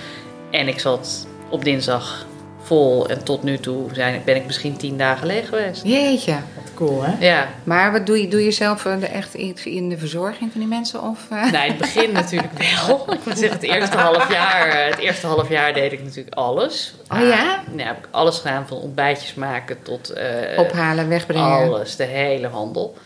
[0.50, 2.26] En ik zat op dinsdag
[2.62, 3.08] vol.
[3.08, 5.82] En tot nu toe zijn, ben ik misschien tien dagen leeg geweest.
[5.84, 6.36] Jeetje.
[6.78, 7.26] Cool, hè?
[7.26, 10.60] Ja, Maar wat doe je, doe je zelf eh, echt iets in de verzorging van
[10.60, 11.02] die mensen?
[11.02, 11.50] Of, eh?
[11.50, 13.04] nou, in het begin natuurlijk wel.
[13.14, 16.36] Ik moet zeggen, het eerste half jaar, eh, het eerste half jaar deed ik natuurlijk
[16.36, 16.94] alles.
[17.12, 17.62] Oh ja?
[17.70, 20.10] Nou, heb ik alles gedaan, van ontbijtjes maken tot...
[20.10, 21.44] eh, Ophalen, wegbrengen.
[21.46, 22.96] Alles, de hele handel.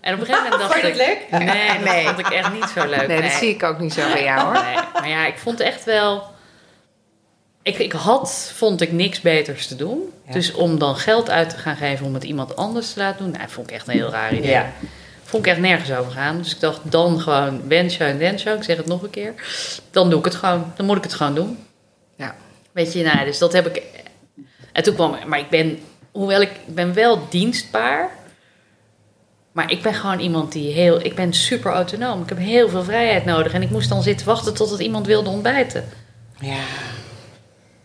[0.00, 1.06] En op een gegeven moment dacht Vond je ik...
[1.30, 1.40] leuk?
[1.40, 2.04] Nee, dat Nee.
[2.06, 3.06] vond ik echt niet zo leuk.
[3.06, 4.52] Nee, dat zie ik ook niet zo bij jou hoor.
[4.52, 6.32] Nee, maar ja, ik vond echt wel...
[7.64, 10.12] Ik, ik had, vond ik, niks beters te doen.
[10.26, 10.32] Ja.
[10.32, 13.32] Dus om dan geld uit te gaan geven om het iemand anders te laten doen...
[13.32, 14.50] Nou, vond ik echt een heel raar idee.
[14.50, 14.72] Ja.
[15.22, 16.38] Vond ik echt nergens over gaan.
[16.38, 18.50] Dus ik dacht, dan gewoon wensje en wensje.
[18.50, 19.34] Ik zeg het nog een keer.
[19.90, 20.72] Dan doe ik het gewoon.
[20.76, 21.58] Dan moet ik het gewoon doen.
[22.16, 22.36] Ja.
[22.72, 23.82] Weet je, nou, dus dat heb ik...
[24.72, 25.16] En toen kwam...
[25.26, 25.78] Maar ik ben...
[26.12, 28.10] Hoewel ik, ik ben wel dienstbaar...
[29.52, 31.04] Maar ik ben gewoon iemand die heel...
[31.04, 32.22] Ik ben super autonoom.
[32.22, 33.52] Ik heb heel veel vrijheid nodig.
[33.52, 35.84] En ik moest dan zitten wachten totdat iemand wilde ontbijten.
[36.40, 36.62] Ja.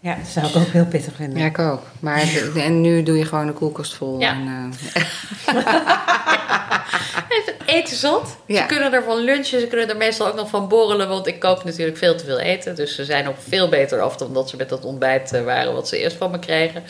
[0.01, 1.39] Ja, dat zou ik ook heel pittig vinden.
[1.39, 1.81] Ja, ik ook.
[1.99, 2.19] Maar
[2.53, 4.19] de- en nu doe je gewoon de koelkast vol.
[4.19, 4.31] Ja.
[4.31, 5.55] En, eh,
[7.29, 8.37] Even eten zat.
[8.45, 8.61] Ja.
[8.61, 11.07] Ze kunnen er van lunchen, ze kunnen er meestal ook nog van borrelen.
[11.07, 12.75] Want ik kook natuurlijk veel te veel eten.
[12.75, 15.73] Dus ze zijn ook veel beter af dan dat ze met dat ontbijt eh, waren
[15.73, 16.83] wat ze eerst van me kregen.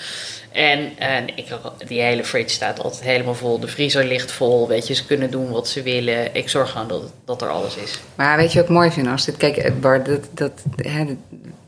[0.52, 1.48] En, en ik,
[1.88, 3.60] die hele fridge staat altijd helemaal vol.
[3.60, 4.68] De vriezer ligt vol.
[4.68, 6.36] Weet je, ze kunnen doen wat ze willen.
[6.36, 8.00] Ik zorg gewoon dat, dat er alles is.
[8.16, 9.38] Maar weet je wat ik mooi vind als dit?
[9.38, 11.16] Kijk, eh, Bart, dat, dat, hè, dat-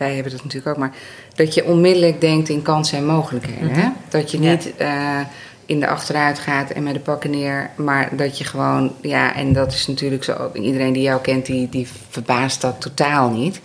[0.06, 0.94] wij hebben dat natuurlijk ook, maar
[1.36, 3.70] dat je onmiddellijk denkt in kansen en mogelijkheden.
[3.74, 3.90] hè?
[4.10, 4.52] Dat je Ja.
[4.52, 5.20] niet eh,
[5.66, 9.54] in de achteruit gaat en met de pakken neer, maar dat je gewoon, ja, en
[9.54, 10.52] dat is natuurlijk zo.
[10.54, 13.60] Iedereen die jou kent, die, die verbaast dat totaal niet.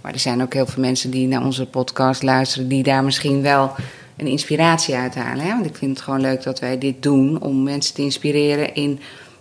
[0.00, 3.42] Maar er zijn ook heel veel mensen die naar onze podcast luisteren, die daar misschien
[3.42, 3.72] wel
[4.16, 5.44] een inspiratie uit halen.
[5.44, 5.50] Hè?
[5.50, 9.00] Want ik vind het gewoon leuk dat wij dit doen om mensen te inspireren in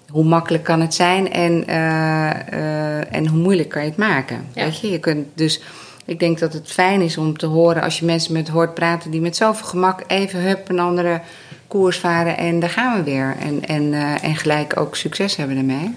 [0.09, 2.29] hoe makkelijk kan het zijn en, eh,
[2.99, 4.45] eh, en hoe moeilijk kan je het maken.
[4.53, 4.63] Ja.
[4.63, 4.91] Weet je?
[4.91, 5.61] je kunt dus,
[6.09, 9.11] ik denk dat het fijn is om te horen als je mensen met hoort praten
[9.11, 11.21] die met zoveel gemak even hup een andere
[11.67, 13.35] koers varen en daar gaan we weer.
[13.39, 15.95] En, en, eh, en gelijk ook succes hebben ermee.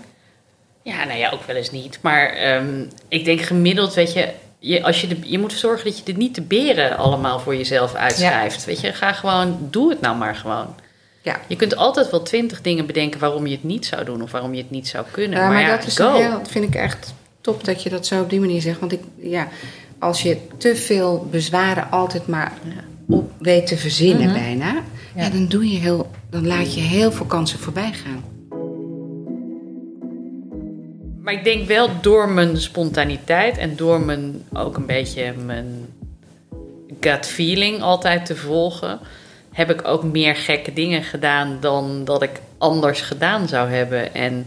[0.83, 1.99] Ja, nou ja, ook wel eens niet.
[2.03, 5.99] Maar ehm, ik denk gemiddeld, weet je, je, als je, de, je moet zorgen dat
[5.99, 8.65] je dit niet de beren allemaal voor jezelf uitschrijft.
[8.65, 10.75] Weet je, ga gewoon, doe het nou maar gewoon.
[11.23, 11.41] Ja.
[11.47, 14.55] Je kunt altijd wel twintig dingen bedenken waarom je het niet zou doen of waarom
[14.55, 15.39] je het niet zou kunnen.
[15.39, 18.07] Ja, maar, maar ja, dat is heel, dat vind ik echt top dat je dat
[18.07, 18.81] zo op die manier zegt.
[18.81, 19.49] Want ik, ja,
[20.03, 22.53] als je te veel bezwaren altijd maar
[23.09, 24.35] op weet te verzinnen Mhm.
[24.35, 24.67] bijna,
[25.15, 25.23] ja.
[25.23, 25.31] Ja.
[25.31, 28.25] dan, doe je heel, dan laat je heel veel kansen voorbij gaan.
[31.23, 35.67] Maar ik denk wel door mijn spontaniteit en door mijn ook een beetje mijn
[37.01, 38.99] gut feeling altijd te volgen,
[39.53, 44.15] heb ik ook meer gekke dingen gedaan dan dat ik anders gedaan zou hebben.
[44.15, 44.47] En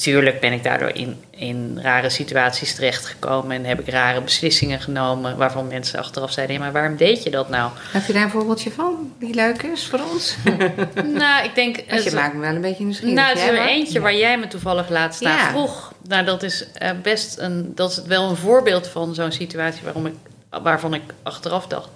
[0.00, 5.36] tuurlijk ben ik daardoor in, in rare situaties terechtgekomen en heb ik rare beslissingen genomen
[5.36, 7.70] waarvan mensen achteraf zeiden: ja, maar waarom deed je dat nou?
[7.92, 10.36] Heb je daar een voorbeeldje van die leuk is voor ons?
[11.22, 11.84] nou, ik denk.
[11.90, 13.14] Want je maakt me wel een beetje nieuwsgierig.
[13.14, 15.50] Nou, het is er eentje waar jij me toevallig laatst naar Ja.
[15.50, 15.92] vroeg.
[16.08, 20.06] Nou, dat is eh, best een, dat is wel een voorbeeld van zo'n situatie waarom
[20.06, 20.14] ik,
[20.62, 21.88] waarvan ik achteraf dacht: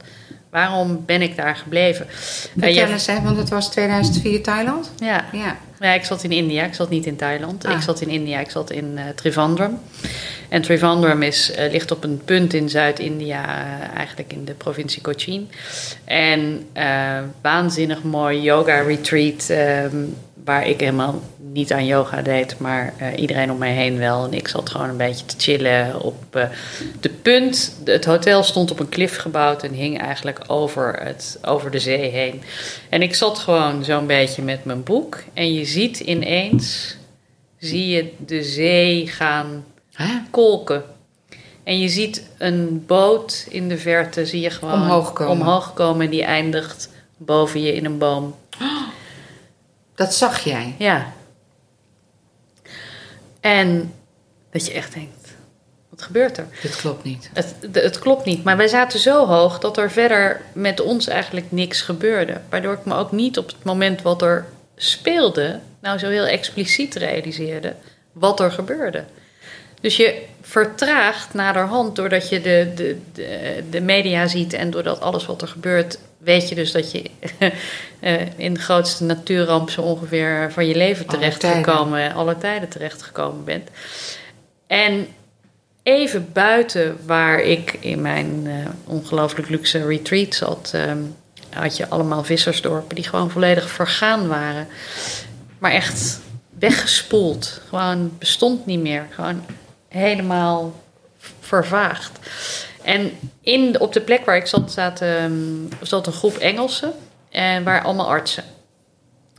[0.54, 2.06] waarom ben ik daar gebleven?
[2.08, 4.92] Vertel eens, hè, want het was 2004 Thailand.
[4.98, 5.24] ja.
[5.32, 5.56] Ja.
[5.80, 7.64] ja, ik zat in India, ik zat niet in Thailand.
[7.64, 7.74] Ah.
[7.74, 9.78] Ik zat in India, ik zat in eh, Trivandrum.
[10.48, 15.02] En Trivandrum is, eh, ligt op een punt in Zuid-India, eh, eigenlijk in de provincie
[15.02, 15.50] Cochin.
[16.04, 16.66] En
[17.40, 19.96] waanzinnig mooi yoga-retreat, ehm,
[20.44, 24.24] waar ik helemaal niet aan yoga deed, maar eh, iedereen om mij heen wel.
[24.24, 26.44] En ik zat gewoon een beetje te chillen op eh,
[27.00, 27.76] de punt.
[27.84, 32.10] Het hotel stond op een klif gebouwd en hing eigenlijk over, het, over de zee
[32.10, 32.42] heen.
[32.88, 35.22] En ik zat gewoon zo'n beetje met mijn boek.
[35.34, 36.96] En je ziet ineens,
[37.58, 40.12] zie je de zee gaan Hè?
[40.30, 40.82] kolken.
[41.64, 45.32] En je ziet een boot in de verte, zie je gewoon Omhoog komen.
[45.32, 48.34] omhoog komen en die eindigt boven je in een boom.
[49.94, 50.74] Dat zag jij.
[50.78, 51.12] Ja.
[53.40, 53.94] En
[54.50, 55.34] dat je echt denkt,
[55.90, 56.46] wat gebeurt er?
[56.62, 57.30] Dit klopt niet.
[57.32, 58.44] Het, het klopt niet.
[58.44, 62.40] Maar wij zaten zo hoog dat er verder met ons eigenlijk niks gebeurde.
[62.48, 66.94] Waardoor ik me ook niet op het moment wat er speelde, nou zo heel expliciet
[66.94, 67.74] realiseerde
[68.12, 69.04] wat er gebeurde.
[69.80, 75.26] Dus je vertraagt naderhand doordat je de, de, de, de media ziet en doordat alles
[75.26, 77.10] wat er gebeurt, weet je dus dat je
[78.00, 83.44] eh, in de grootste natuurramp zo ongeveer van je leven Alle terechtgekomen, alle tijden terechtgekomen
[83.44, 83.70] bent.
[84.66, 85.06] En
[85.82, 88.54] even buiten waar ik in mijn eh,
[88.84, 90.98] ongelooflijk luxe retreat zat, ehm,
[91.50, 94.66] had je allemaal vissersdorpen die gewoon volledig vergaan waren.
[95.58, 96.20] Maar echt
[96.58, 97.60] weggespoeld.
[97.68, 99.06] Gewoon bestond niet meer.
[99.10, 99.44] Gewoon
[99.88, 100.82] helemaal
[101.40, 102.18] vervaagd.
[102.84, 105.32] En in, op de plek waar ik zat, zat, ehm,
[105.80, 106.92] zat een groep Engelsen.
[107.30, 108.44] En waar allemaal artsen.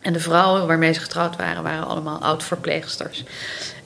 [0.02, 3.24] En de vrouwen waarmee ze getrouwd waren, waren allemaal oud-verpleegsters.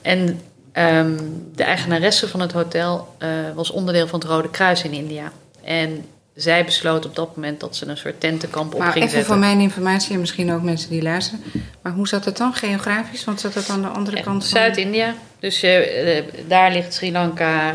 [0.02, 0.40] En
[0.72, 1.16] ehm,
[1.54, 5.32] de eigenaresse van het hotel eh, was onderdeel van het Rode Kruis in India.
[5.64, 6.04] En
[6.42, 9.28] zij besloot op dat moment dat ze een soort tentenkamp op Maar ging even zetten.
[9.32, 11.42] voor mijn informatie en misschien ook mensen die luisteren.
[11.82, 13.24] Maar hoe zat het dan geografisch?
[13.24, 14.58] Want zat het aan de andere Eh, kant van...
[14.58, 15.14] Zuid-India.
[15.38, 17.74] Dus eh, eh, daar ligt Sri Lanka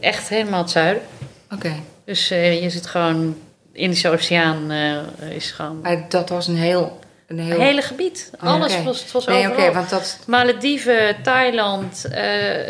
[0.00, 1.02] echt helemaal het zuiden.
[1.52, 1.72] Oké,
[2.04, 3.36] Dus je zit gewoon...
[3.72, 4.70] Indische Oceaan
[5.30, 5.80] is gewoon...
[5.82, 6.98] maar dat was een heel...
[7.26, 7.60] Een heel...
[7.60, 8.30] Hele gebied.
[8.42, 9.72] Oh, Alles was, het was Nee, oké, overal.
[9.72, 10.18] want dat...
[10.26, 12.04] Malediven, Thailand,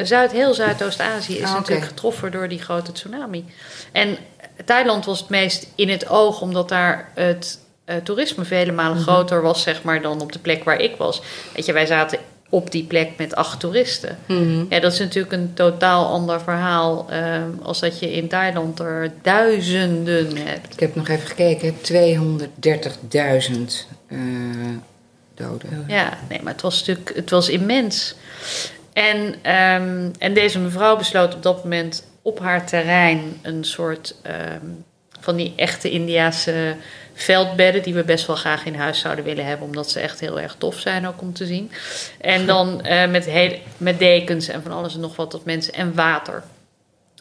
[0.03, 3.45] Zuid, heel Zuidoost-Azië is Ah, natuurlijk getroffen door die grote tsunami.
[3.93, 4.17] En
[4.65, 9.03] Thailand was het meest in het oog, omdat daar het eh, toerisme vele malen Mhm.
[9.07, 11.23] groter was, zeg maar, dan op de plek waar ik was.
[11.55, 14.19] Weet je, wij zaten op die plek met acht toeristen.
[14.27, 14.65] Mhm.
[14.69, 19.13] Ja, dat is natuurlijk een totaal ander verhaal eh, als dat je in Thailand er
[19.23, 20.73] duizenden hebt.
[20.73, 24.19] Ik heb nog even gekeken, 230.000 eh,
[25.35, 25.85] doden.
[25.89, 28.15] Ja, nee, maar het was natuurlijk het was immens.
[28.93, 34.67] En, ehm, en deze mevrouw besloot op dat moment op haar terrein een soort ehm,
[35.21, 36.77] van die echte Indiaanse
[37.15, 40.41] veldbedden, die we best wel graag in huis zouden willen hebben, omdat ze echt heel
[40.41, 41.71] erg tof zijn ook om te zien.
[42.21, 45.75] En dan eh, met, heel, met dekens en van alles en nog wat tot mensen
[45.75, 46.43] en water.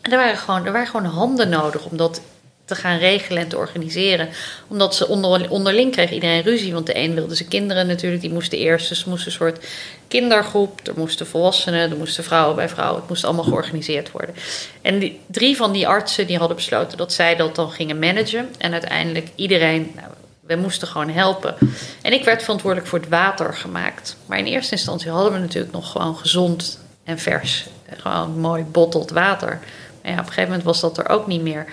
[0.02, 2.22] En er waren gewoon, er waren gewoon handen nodig om dat
[2.66, 4.30] te gaan regelen en te organiseren.
[4.68, 6.74] Omdat ze onder, onderling kreeg iedereen ruzie.
[6.74, 8.90] Want de een wilde zijn kinderen natuurlijk, die moesten eerst.
[8.90, 9.66] Dus er moest een soort
[10.08, 13.00] kindergroep, er moesten volwassenen, er moesten vrouwen bij vrouwen.
[13.00, 14.36] Het moest allemaal georganiseerd worden.
[14.82, 18.50] En die, drie van die artsen die hadden besloten dat zij dat dan gingen managen.
[18.58, 20.08] En uiteindelijk iedereen, nou,
[20.40, 21.56] we moesten gewoon helpen.
[22.02, 24.16] En ik werd verantwoordelijk voor het water gemaakt.
[24.26, 27.66] Maar in eerste instantie hadden we natuurlijk nog gewoon gezond en vers.
[27.98, 29.60] Gewoon mooi botteld water.
[30.02, 31.66] Maar ja, op een gegeven moment was dat er ook niet meer.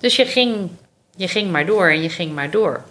[0.00, 0.70] Dus je ging,
[1.16, 2.82] je ging maar door en je ging maar door.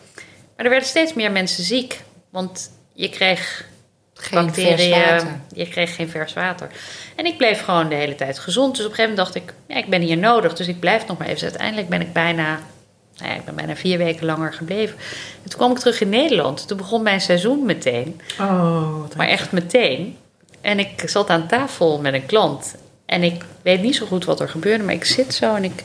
[0.56, 2.02] Maar er werden steeds meer mensen ziek.
[2.30, 3.66] Want je kreeg
[4.14, 5.40] Geen vers bacteriën, water.
[5.54, 6.70] je kreeg geen vers water.
[7.16, 8.76] En ik bleef gewoon de hele tijd gezond.
[8.76, 10.54] Dus op een gegeven moment dacht ik, ja, ik ben hier nodig.
[10.54, 11.40] Dus ik blijf nog maar even.
[11.40, 12.60] Dus uiteindelijk ben ik bijna,
[13.18, 14.98] nou ja, ik ben bijna vier weken langer gebleven.
[15.44, 16.68] En toen kwam ik terug in Nederland.
[16.68, 18.22] Toen begon mijn seizoen meteen.
[18.40, 20.18] Oh, wat Maar echt meteen.
[20.62, 22.76] En ik zat aan tafel met een klant.
[23.06, 25.84] En ik weet niet zo goed wat er gebeurde, maar ik zit zo en ik,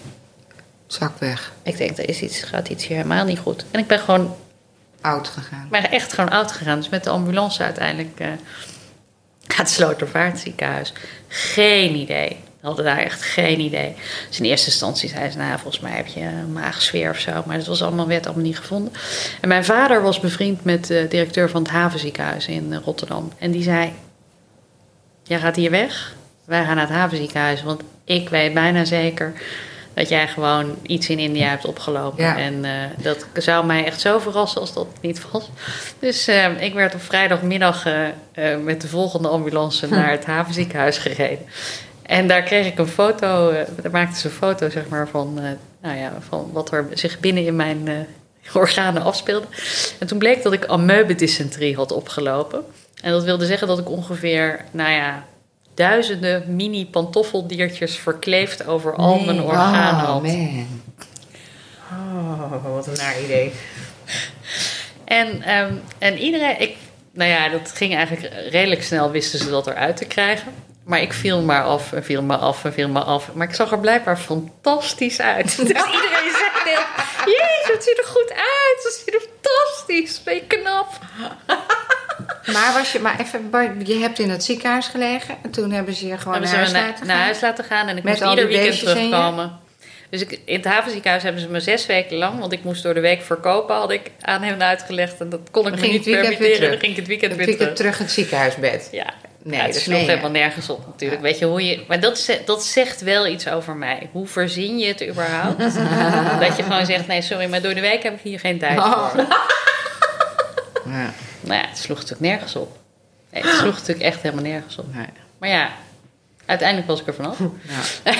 [0.93, 1.53] Zak weg.
[1.63, 3.65] ik denk, er is iets, gaat iets hier helemaal niet goed.
[3.71, 4.37] En ik ben gewoon,
[5.01, 5.69] Oud gegaan.
[5.71, 6.79] ben echt gewoon oud gegaan.
[6.79, 8.27] Dus met de ambulance uiteindelijk eh
[9.47, 10.93] naar het Slotervaartziekenhuis.
[11.29, 12.29] Geen idee.
[12.61, 13.95] We hadden daar echt geen idee.
[14.29, 17.43] Dus in eerste instantie zei ze, nou, volgens mij heb je een maagsfeer of zo.
[17.47, 18.93] Maar dat was allemaal, werd allemaal niet gevonden.
[19.41, 23.33] En mijn vader was bevriend met de directeur van het havenziekenhuis in Rotterdam.
[23.39, 23.93] En die zei,
[25.23, 26.15] jij gaat hier weg.
[26.45, 27.63] Wij gaan naar het havenziekenhuis.
[27.63, 29.33] Want ik weet bijna zeker
[29.95, 32.25] dat jij gewoon iets in India hebt opgelopen.
[32.25, 32.37] Ja.
[32.37, 32.73] En eh,
[33.03, 35.51] dat zou mij echt zo verrassen als dat niet was.
[35.99, 41.47] Dus eh, ik werd op vrijdagmiddag eh, met de volgende ambulance naar het havenziekenhuis gereden.
[42.03, 45.41] En daar kreeg ik een foto, daar maakten ze een foto zeg maar, van,
[45.83, 48.07] nou ja, van wat er zich binnen in mijn
[48.55, 49.47] organen afspeelde.
[49.99, 52.65] En toen bleek dat ik amoebedysenterie had opgelopen.
[53.03, 55.25] En dat wilde zeggen dat ik ongeveer, nou ja,
[55.75, 60.67] duizenden mini pantoffeldiertjes verkleefd over al mijn organen Oh, man.
[61.91, 63.53] Oh, wat een naar idee.
[65.05, 66.77] En, ehm, en iedereen, ik,
[67.13, 70.53] nou ja, dat ging eigenlijk redelijk snel, wisten ze dat eruit te krijgen.
[70.85, 73.33] Maar ik viel maar af en viel maar af en viel maar af.
[73.35, 75.57] Maar ik zag er blijkbaar fantastisch uit.
[75.57, 76.53] Dus iedereen zegt
[77.25, 78.81] jezus, het ziet er goed uit.
[78.83, 80.23] Het ziet er fantastisch.
[80.23, 80.99] Ben je knap.
[82.47, 83.51] Maar, was je, maar even,
[83.85, 86.73] je hebt in het ziekenhuis gelegen en toen hebben ze je gewoon naar ze huis
[86.73, 87.09] naar gaan?
[87.09, 87.89] huis laten gaan.
[87.89, 89.61] En ik Met moest ieder weekend terugkomen.
[90.11, 92.95] Dus ik, in het havenziekenhuis hebben ze me zes weken lang, want ik moest door
[92.95, 95.21] de week verkopen, had ik aan hen uitgelegd.
[95.21, 96.53] En dat kon ik me niet permitteren.
[96.55, 96.71] terug.
[96.71, 97.69] Dan ging ik het weekend weer vind ik terug.
[97.69, 98.89] het terug in het ziekenhuisbed.
[98.93, 99.15] Ja,
[99.45, 101.21] Nee, Ja, het dat sloeg nee, helemaal nergens op natuurlijk.
[101.23, 104.09] Weet je, hoe je, maar dat, dat zegt wel iets over mij.
[104.13, 105.59] Hoe verzin je het überhaupt?
[106.47, 108.79] dat je gewoon zegt, nee sorry, maar door de week heb ik hier geen tijd
[108.79, 109.09] Oh.
[109.09, 109.27] voor.
[110.93, 111.13] Ja,
[111.43, 112.79] Nou ja, het sloeg natuurlijk nergens op.
[113.33, 114.95] Nee, het sloeg natuurlijk echt helemaal nergens op.
[114.95, 115.07] nee.
[115.39, 115.71] Maar ja,
[116.47, 117.39] uiteindelijk was ik er vanaf.
[118.05, 118.15] Ja.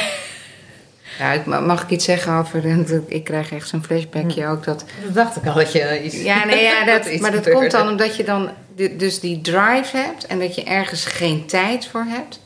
[1.19, 2.65] Ja, ik, mag ik iets zeggen over...
[3.07, 4.85] Ik krijg echt zo'n flashbackje ook dat...
[5.05, 6.23] Dat dacht ik al dat je iets...
[6.23, 7.61] Ja, nee, ja, dat dat, iets maar dat gebeurde.
[7.61, 8.51] komt dan omdat je dan
[8.97, 10.27] dus die drive hebt...
[10.27, 12.41] en dat je ergens geen tijd voor hebt.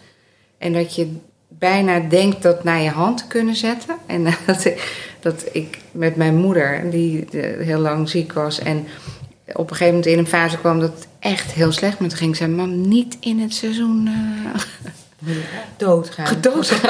[0.58, 1.16] En dat je
[1.48, 3.96] bijna denkt dat naar je hand te kunnen zetten.
[4.06, 7.24] En dat, ik- dat ik met mijn moeder, die
[7.58, 8.58] heel lang ziek was...
[8.58, 8.86] en
[9.52, 12.36] op een gegeven moment in een fase kwam dat het echt heel slecht met ging.
[12.36, 14.08] Zei, mam, niet in het seizoen
[15.24, 15.34] uh,
[15.76, 16.26] Doodgaan.
[16.26, 16.68] gedood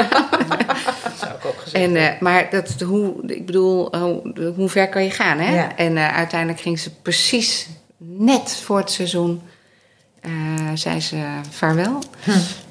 [1.02, 4.88] Dat zou ik ook gezegd En, eh, maar dat, hoe, ik bedoel, hoe, hoe ver
[4.88, 5.54] kan je gaan, hè?
[5.54, 5.76] Ja.
[5.76, 9.42] En eh, uiteindelijk ging ze precies net voor het seizoen,
[10.74, 11.16] zei ze
[11.50, 11.98] vaarwel.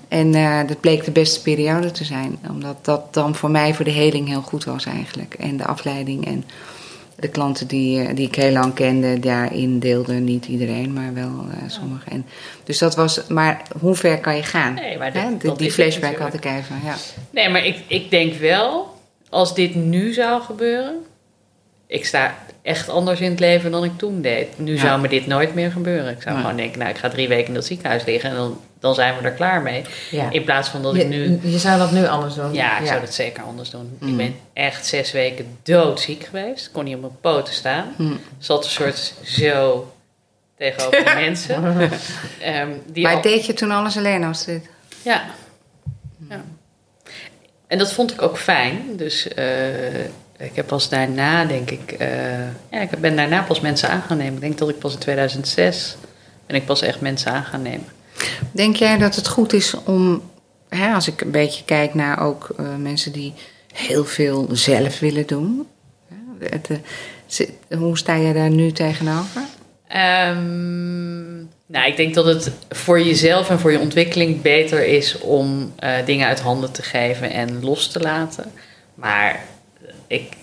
[0.08, 2.38] En eh, dat bleek de beste periode te zijn.
[2.50, 5.34] Omdat dat dan voor mij voor de heling heel goed was eigenlijk.
[5.34, 6.44] En de afleiding en
[7.20, 11.46] de klanten die, eh, die ik heel lang kende, daarin deelde niet iedereen, maar wel
[11.52, 12.12] eh, sommigen.
[12.12, 12.26] En,
[12.64, 14.74] dus dat was, maar hoe ver kan je gaan?
[14.74, 16.96] Nee, maar dat- Die- dat die flashback had ik even, ja.
[17.30, 18.94] Nee, maar ik, ik denk wel,
[19.30, 20.96] als dit nu zou gebeuren...
[21.88, 24.60] Ik sta echt anders in het leven dan ik toen deed.
[24.60, 24.80] Nu Ja.
[24.80, 26.12] zou me dit nooit meer gebeuren.
[26.16, 28.30] Ik zou gewoon denken, nou, ik ga drie weken in dat ziekenhuis liggen...
[28.30, 29.84] en dan, dan zijn we er klaar mee.
[30.12, 30.30] Ja.
[30.32, 31.40] In plaats van dat je, ik nu...
[31.44, 32.54] je zou dat nu anders doen.
[32.54, 33.98] Ja, ik zou dat zeker anders doen.
[34.00, 34.10] Mm.
[34.10, 36.72] Ik ben echt zes weken doodziek geweest.
[36.72, 37.94] Kon niet op mijn poten staan.
[37.98, 38.20] Mm.
[38.40, 39.92] Zat een soort zo
[40.58, 41.90] tegenover de mensen.
[42.42, 44.66] Ehm, die Maar al- deed je toen alles alleen als dit?
[45.02, 45.24] Ja.
[46.30, 46.44] ja.
[47.68, 48.82] En dat vond ik ook fijn.
[48.96, 49.46] Dus eh,
[50.38, 51.92] ik heb pas daarna, denk ik...
[51.92, 54.34] eh, ja, ik ben daarna pas mensen aan gaan nemen.
[54.34, 55.96] Ik denk dat ik pas in 2006
[56.46, 57.88] ben ik pas echt mensen aan gaan nemen.
[58.52, 60.22] Denk jij dat het goed is om,
[60.70, 63.34] hè, als ik een beetje kijk naar ook eh, mensen die
[63.74, 65.68] heel veel zelf willen doen.
[66.08, 69.42] hè, het, eh, hoe sta jij daar nu tegenover?
[69.88, 75.74] Ehm, nou, ik denk dat het voor jezelf en voor je ontwikkeling beter is om
[76.06, 78.52] dingen uit handen te geven en los te laten.
[78.94, 79.40] Maar
[80.08, 80.34] ik,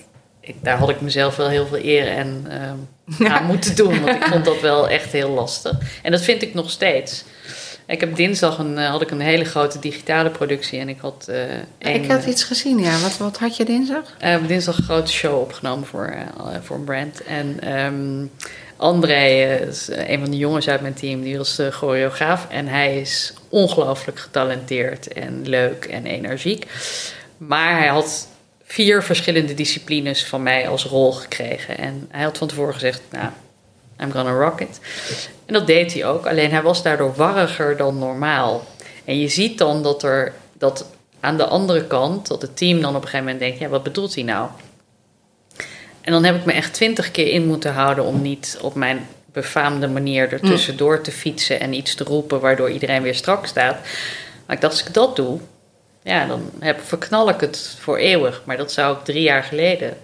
[0.40, 4.16] ik, daar had ik mezelf wel heel veel eer en, ehm, aan moeten doen, want
[4.16, 5.72] ik vond dat wel echt heel lastig.
[6.02, 7.24] En dat vind ik nog steeds.
[7.86, 11.26] Ik heb dinsdag een, eh, had ik een hele grote digitale productie en ik had
[11.28, 11.42] eh
[11.78, 12.98] één, ik had iets gezien, ja.
[13.00, 14.14] Wat, wat had je dinsdag?
[14.18, 16.14] eh, dinsdag een grote show opgenomen voor,
[16.62, 17.22] voor een brand.
[17.22, 18.26] En ehm,
[18.76, 22.46] André, is een van de jongens uit mijn team, die was de choreograaf.
[22.50, 26.66] En hij is ongelooflijk getalenteerd en leuk en energiek.
[27.36, 28.28] Maar hij had
[28.72, 31.78] vier verschillende disciplines van mij als rol gekregen.
[31.78, 33.28] En hij had van tevoren gezegd, nou,
[34.00, 34.80] I'm gonna rock it.
[35.46, 36.26] En dat deed hij ook.
[36.26, 38.66] Alleen hij was daardoor warriger dan normaal.
[39.04, 40.86] En je ziet dan dat er dat
[41.20, 43.82] aan de andere kant, dat het team dan op een gegeven moment denkt, ja, wat
[43.82, 44.48] bedoelt hij nou?
[46.00, 49.06] En dan heb ik me echt twintig keer in moeten houden om niet op mijn
[49.32, 53.76] befaamde manier ertussendoor te fietsen en iets te roepen waardoor iedereen weer strak staat.
[54.46, 55.40] Maar ik dacht, als ik dat doe,
[56.02, 58.42] ja, dan heb, verknal ik het voor eeuwig.
[58.44, 59.96] Maar dat zou ik drie jaar geleden,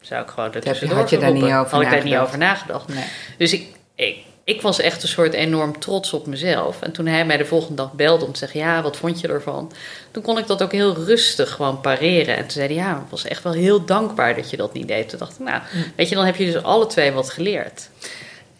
[0.00, 2.22] zou ik gewoon je- ertussendoor had je daar niet over Had ik daar niet nagedacht?
[2.26, 2.88] over nagedacht.
[2.88, 3.04] Nee.
[3.38, 6.82] Dus ik, ik, ik was echt een soort enorm trots op mezelf.
[6.82, 9.28] En toen hij mij de volgende dag belde om te zeggen: Ja, wat vond je
[9.28, 9.72] ervan?
[10.10, 12.34] Toen kon ik dat ook heel rustig gewoon pareren.
[12.36, 14.88] En toen zei hij: Ja, ik was echt wel heel dankbaar dat je dat niet
[14.88, 15.08] deed.
[15.08, 15.62] Toen dacht ik: Nou,
[15.96, 17.88] weet je, dan heb je dus alle twee wat geleerd.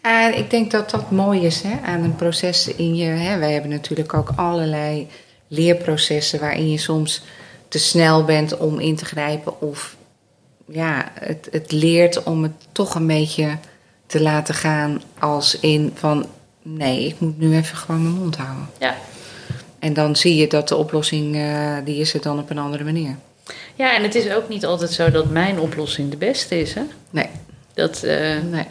[0.01, 3.05] En ik denk dat dat mooi is hè, aan een proces in je.
[3.11, 3.39] Hè.
[3.39, 5.09] Wij hebben natuurlijk ook allerlei
[5.49, 7.23] leerprocessen waarin je soms
[7.69, 9.61] te snel bent om in te grijpen.
[9.61, 9.97] Of
[10.67, 13.59] ja, het, het leert om het toch een beetje
[14.07, 16.27] te laten gaan als in van
[16.63, 18.69] nee, ik moet nu even gewoon mijn mond houden.
[18.79, 18.97] Ja.
[19.79, 22.85] En dan zie je dat de oplossing, eh, die is er dan op een andere
[22.85, 23.17] manier.
[23.75, 26.75] Ja, en het is ook niet altijd zo dat mijn oplossing de beste is.
[26.75, 26.83] Hè?
[27.11, 27.29] Nee,
[27.75, 28.67] Dat, eh, nee.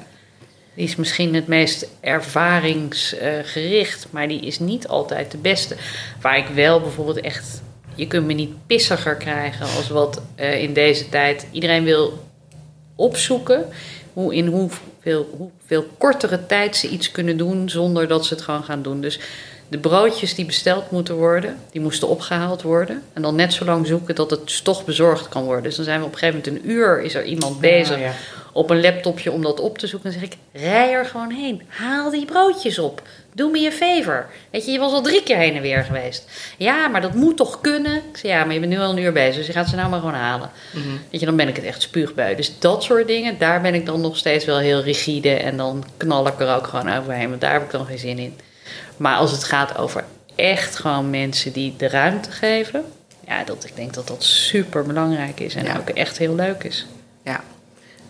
[0.76, 5.76] Die is misschien het meest ervaringsgericht, maar die is niet altijd de beste.
[6.21, 7.61] Waar ik wel bijvoorbeeld echt.
[7.95, 11.47] Je kunt me niet pissiger krijgen als wat eh, in deze tijd.
[11.51, 12.24] Iedereen wil
[12.95, 13.65] opzoeken
[14.13, 18.63] hoe in hoeveel, hoeveel kortere tijd ze iets kunnen doen zonder dat ze het gewoon
[18.63, 19.01] gaan doen.
[19.01, 19.19] Dus
[19.67, 23.01] de broodjes die besteld moeten worden, die moesten opgehaald worden.
[23.13, 25.63] En dan net zo lang zoeken dat het toch bezorgd kan worden.
[25.63, 28.13] Dus dan zijn we op een gegeven moment een uur, is er iemand bezig ja.
[28.54, 30.12] Op een laptopje om dat op te zoeken.
[30.12, 31.62] Dan zeg ik, rij er gewoon heen.
[31.68, 33.01] Haal die broodjes op.
[33.36, 34.26] Doe me een favor.
[34.49, 36.30] Weet je, je was al drie keer heen en weer geweest.
[36.58, 37.95] Ja, maar dat moet toch kunnen?
[37.95, 39.76] Ik zei, ja, maar je bent nu al een uur bezig, dus je gaat ze
[39.76, 40.49] nou maar gewoon halen.
[41.12, 42.36] Weet je, dan ben ik het echt spuugbui.
[42.36, 45.30] Dus dat soort dingen, daar ben ik dan nog steeds wel heel rigide.
[45.34, 48.18] En dan knal ik er ook gewoon overheen, want daar heb ik dan geen zin
[48.20, 48.39] in.
[48.97, 50.04] Maar als het gaat over
[50.36, 52.84] echt gewoon mensen die de ruimte geven.
[53.28, 55.78] Ja, dat, ik denk dat dat super belangrijk is en Ja.
[55.78, 56.86] ook echt heel leuk is.
[57.24, 57.43] Ja.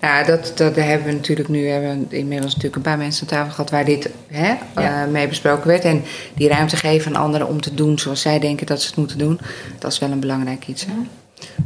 [0.03, 1.67] Ja, dat, dat hebben we natuurlijk nu.
[1.67, 5.03] Hebben we inmiddels natuurlijk een paar mensen aan tafel gehad waar dit hè, Ja.
[5.03, 5.83] eh, mee besproken werd.
[5.83, 6.03] En
[6.35, 9.17] die ruimte geven aan anderen om te doen zoals zij denken dat ze het moeten
[9.17, 9.39] doen.
[9.79, 10.85] Dat is wel een belangrijk iets.
[10.85, 10.93] Hè?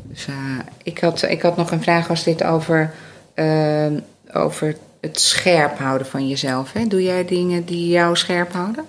[0.04, 0.34] Dus eh,
[0.84, 2.94] ik, had, ik had nog een vraag als dit over,
[3.34, 3.88] eh,
[4.34, 6.74] over het scherp houden van jezelf.
[6.74, 6.88] Hè?
[6.88, 8.86] Doe jij dingen die jou scherp houden?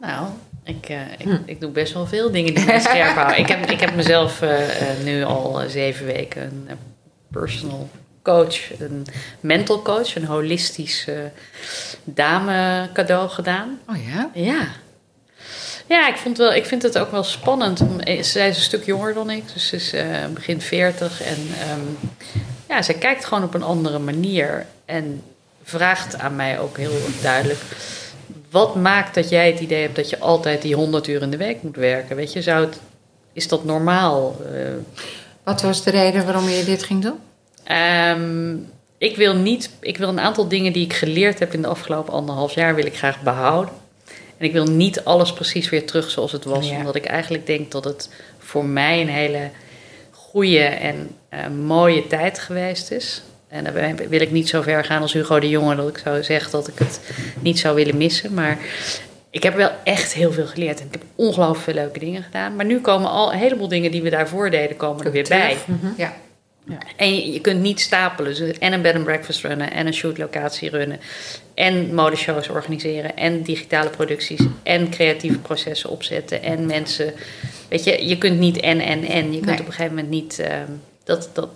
[0.00, 0.26] Nou,
[0.64, 3.38] ik, eh, ik, ik doe best wel veel dingen die mij scherp houden.
[3.38, 4.42] Ik heb, ik heb mezelf
[5.04, 6.78] nu al zeven weken een
[7.30, 7.88] personal
[8.24, 9.06] coach, een
[9.40, 11.14] mental coach, een holistisch eh,
[12.04, 13.78] dame cadeau gedaan.
[13.88, 14.30] Oh ja?
[14.34, 14.66] Ja.
[15.86, 17.78] Ja, ik, vond wel, ik vind het ook wel spannend.
[18.04, 21.22] Zij is een stuk jonger dan ik, dus ze is eh, begin 40.
[21.22, 22.10] En ehm,
[22.68, 24.66] ja, zij kijkt gewoon op een andere manier.
[24.84, 25.22] En
[25.62, 27.60] vraagt aan mij ook heel duidelijk...
[28.50, 31.36] Wat maakt dat jij het idee hebt dat je altijd die 100 uur in de
[31.36, 32.16] week moet werken?
[32.16, 32.80] Weet je, zou het,
[33.32, 34.36] is dat normaal?
[34.52, 34.60] Eh,
[35.42, 37.18] Wat was de reden waarom je dit ging doen?
[37.64, 38.54] Ehm,
[38.98, 42.12] ik wil niet, ik wil een aantal dingen die ik geleerd heb in de afgelopen
[42.12, 43.74] anderhalf jaar, wil ik graag behouden.
[44.38, 46.76] En ik wil niet alles precies weer terug zoals het was, Ja.
[46.76, 49.50] omdat ik eigenlijk denk dat het voor mij een hele
[50.10, 53.22] goede en eh, mooie tijd geweest is.
[53.48, 56.22] En daarbij wil ik niet zo ver gaan als Hugo de Jonge, dat ik zou
[56.22, 57.00] zeggen dat ik het
[57.40, 58.34] niet zou willen missen.
[58.34, 58.58] Maar
[59.30, 62.56] ik heb wel echt heel veel geleerd en ik heb ongelooflijk veel leuke dingen gedaan.
[62.56, 65.56] Maar nu komen al een heleboel dingen die we daarvoor deden, komen er weer bij.
[65.96, 66.12] Ja.
[66.96, 68.34] En je, kunt niet stapelen.
[68.34, 71.00] Dus en een bed and breakfast runnen, en een shootlocatie runnen,
[71.54, 77.14] en modeshows organiseren, en digitale producties, en creatieve processen opzetten, en mensen.
[77.68, 79.24] Weet je, je kunt niet en, en, en.
[79.32, 79.60] Je kunt Nee.
[79.60, 80.38] op een gegeven moment niet.
[80.38, 80.70] ehm,
[81.04, 81.48] dat, dat,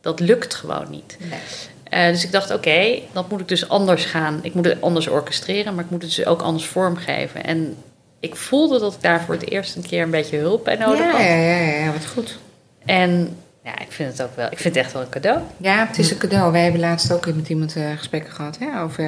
[0.00, 1.16] dat lukt gewoon niet.
[1.20, 1.38] Nee.
[1.84, 4.38] Eh, dus ik dacht, oké, dat moet ik dus anders gaan.
[4.42, 7.44] Ik moet het anders orchestreren, maar ik moet het dus ook anders vormgeven.
[7.44, 7.76] En
[8.20, 10.98] ik voelde dat ik daar voor het eerst een keer een beetje hulp bij nodig
[10.98, 11.20] ja, had.
[11.20, 12.38] ja, ja, ja, wat goed.
[12.84, 14.46] En ja, ik vind het ook wel.
[14.50, 15.40] Ik vind het echt wel een cadeau.
[15.56, 16.52] Ja, het is een cadeau.
[16.52, 19.04] Wij hebben laatst ook met iemand eh, gesprekken gehad hè, over.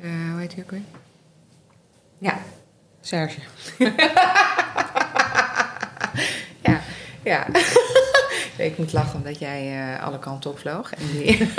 [0.00, 0.80] eh, hoe heet hij ook weer?
[2.18, 2.38] Ja,
[3.00, 3.38] Serge.
[6.60, 6.80] ja,
[7.22, 7.46] ja.
[8.56, 10.90] ik moet lachen omdat jij eh, alle kanten opvloog.
[10.94, 11.50] En die...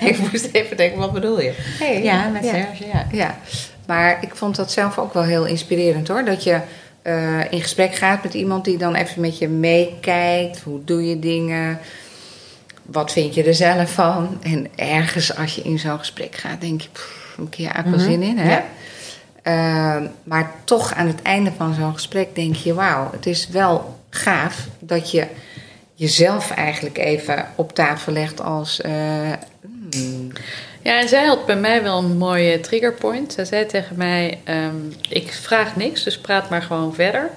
[0.10, 1.52] ik moest even denken, wat bedoel je?
[1.78, 2.50] Hey, Ja, met ja.
[2.50, 3.06] Serge, ja.
[3.10, 3.36] Ja,
[3.86, 6.24] maar ik vond dat zelf ook wel heel inspirerend hoor.
[6.24, 6.60] Dat je
[7.02, 10.60] eh, in gesprek gaat met iemand die dan even met je meekijkt.
[10.60, 11.78] Hoe doe je dingen?
[12.82, 14.38] Wat vind je er zelf van?
[14.42, 18.12] En ergens als je in zo'n gesprek gaat, denk je, pff, een keer eigenlijk wel
[18.12, 18.38] zin in.
[18.38, 18.50] Hè?
[18.50, 18.64] Ja.
[19.42, 23.98] Eh, maar toch aan het einde van zo'n gesprek denk je, wauw, het is wel
[24.10, 25.26] gaaf dat je
[25.94, 28.80] jezelf eigenlijk even op tafel legt als.
[28.80, 29.32] eh,
[29.90, 30.32] hmm,
[30.82, 33.32] Ja, en zij had bij mij wel een mooie triggerpoint.
[33.32, 34.76] Zij zei tegen mij: ehm,
[35.08, 37.30] Ik vraag niks, dus praat maar gewoon verder.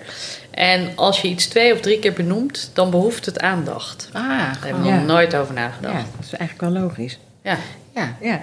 [0.52, 4.10] En als je iets twee of drie keer benoemt, dan behoeft het aandacht.
[4.14, 4.96] ah, Daar hebben we Ja.
[4.96, 5.94] nog nooit over nagedacht.
[5.94, 7.20] Ja, dat is eigenlijk wel logisch.
[7.44, 7.58] Ja.
[7.96, 8.16] ja.
[8.22, 8.42] Ja.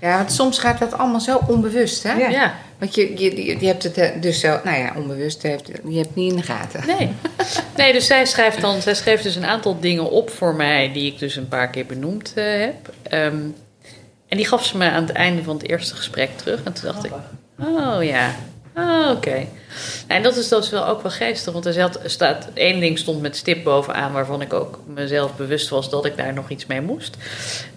[0.00, 2.12] Ja, want soms gaat dat allemaal zo onbewust, hè?
[2.12, 2.28] Ja.
[2.28, 2.54] Ja.
[2.78, 5.72] Want je, je, je je hebt het eh, dus zo, nou ja, onbewust, heeft, je
[5.96, 6.86] hebt het niet in de gaten.
[6.86, 7.10] Nee.
[7.76, 11.12] nee, dus zij schrijft dan, zij schreef dus een aantal dingen op voor mij die
[11.12, 12.92] ik dus een paar keer benoemd eh, heb.
[13.02, 13.36] Ehm,
[14.28, 16.62] en die gaf ze me aan het einde van het eerste gesprek terug.
[16.62, 17.12] En toen dacht ik,
[17.58, 18.34] oh ja,
[18.74, 19.46] oh, oké.
[20.06, 22.98] En dat is, dat is wel ook wel geestig, want er zat, staat, één ding
[22.98, 26.66] stond met stip bovenaan waarvan ik ook mezelf bewust was dat ik daar nog iets
[26.66, 27.16] mee moest.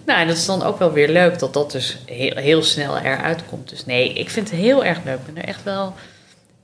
[0.04, 2.98] Nou, en dat is dan ook wel weer leuk dat dat dus heel, heel snel
[2.98, 3.68] eruit komt.
[3.68, 5.18] Dus nee, ik vind het heel erg leuk.
[5.18, 5.94] Ik ben er echt wel...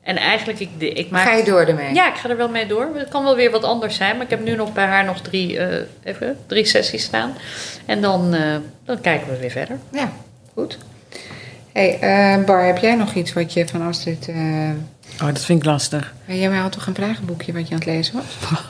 [0.07, 1.27] En eigenlijk, ik, ik maak...
[1.27, 1.95] Ga je door ermee?
[1.95, 2.89] Ja, ik ga er wel mee door.
[2.95, 4.17] Het kan wel weer wat anders zijn.
[4.17, 7.35] Maar ik heb nu nog bij haar nog drie, eh, even, drie sessies staan.
[7.87, 9.79] En dan, eh, dan kijken we weer verder.
[9.93, 10.13] Ja,
[10.55, 10.79] goed.
[11.73, 14.29] hey, eh, Bar, heb jij nog iets wat je van Astrid...
[14.29, 14.71] eh
[15.21, 16.15] Oh, dat vind ik lastig.
[16.27, 18.51] jij had toch een vragenboekje wat je aan het lezen was?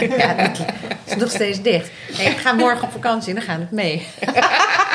[0.00, 0.58] Ja, het
[1.04, 1.90] is nog steeds dicht.
[2.08, 4.06] Ik ga morgen op vakantie en dan gaat het mee.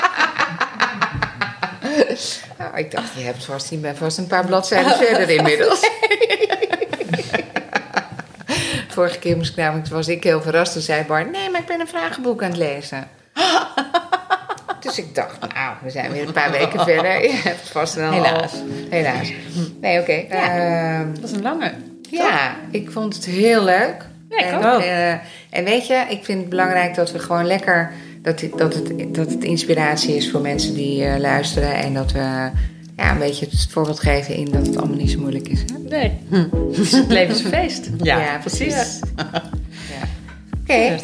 [2.57, 5.79] Nou, ik dacht, je hebt vast, je bent vast een paar bladzijden verder inmiddels.
[8.87, 10.73] Vorige keer moest ik namelijk, was ik heel verrast.
[10.73, 13.07] Toen zei Bar, nee, maar ik ben een vragenboek aan het lezen.
[14.79, 17.21] Dus ik dacht, nou, we zijn weer een paar weken verder.
[17.23, 18.51] Je hebt vast wel Helaas.
[18.89, 19.31] Helaas.
[19.81, 20.11] Nee, oké.
[20.29, 21.73] Ehm, Dat is een lange.
[22.09, 23.95] ja, ik vond het heel leuk.
[24.29, 24.81] Ja, ik en, ook.
[24.81, 25.11] eh,
[25.49, 27.91] en weet je, ik vind het belangrijk dat we gewoon lekker...
[28.23, 31.75] Dat, het- dat, het, dat het inspiratie is voor mensen die eh, luisteren.
[31.75, 32.49] En dat we
[32.97, 35.59] ja, een beetje het voorbeeld geven in dat het allemaal niet zo moeilijk is.
[35.59, 35.77] Hè?
[35.89, 36.11] Nee,
[36.75, 37.89] het leven is een feest.
[38.01, 38.99] Ja, precies.
[39.15, 39.41] Ja.
[40.61, 40.99] Oké,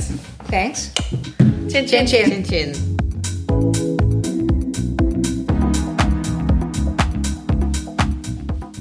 [0.49, 0.91] thanks.
[1.67, 2.25] Chin, Chin, chin.
[2.31, 2.97] Chin chin.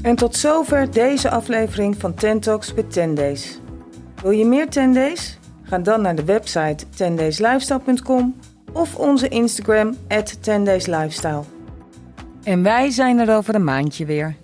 [0.03, 3.61] En tot zover deze aflevering van Ten Talks with 10 Days.
[4.23, 5.38] Wil je meer 10 Days?
[5.69, 8.35] Ga dan naar de website 10dayslifestyle.com
[8.73, 11.43] of onze Instagram at 10dayslifestyle.
[12.43, 14.37] En wij zijn er over een maandje weer.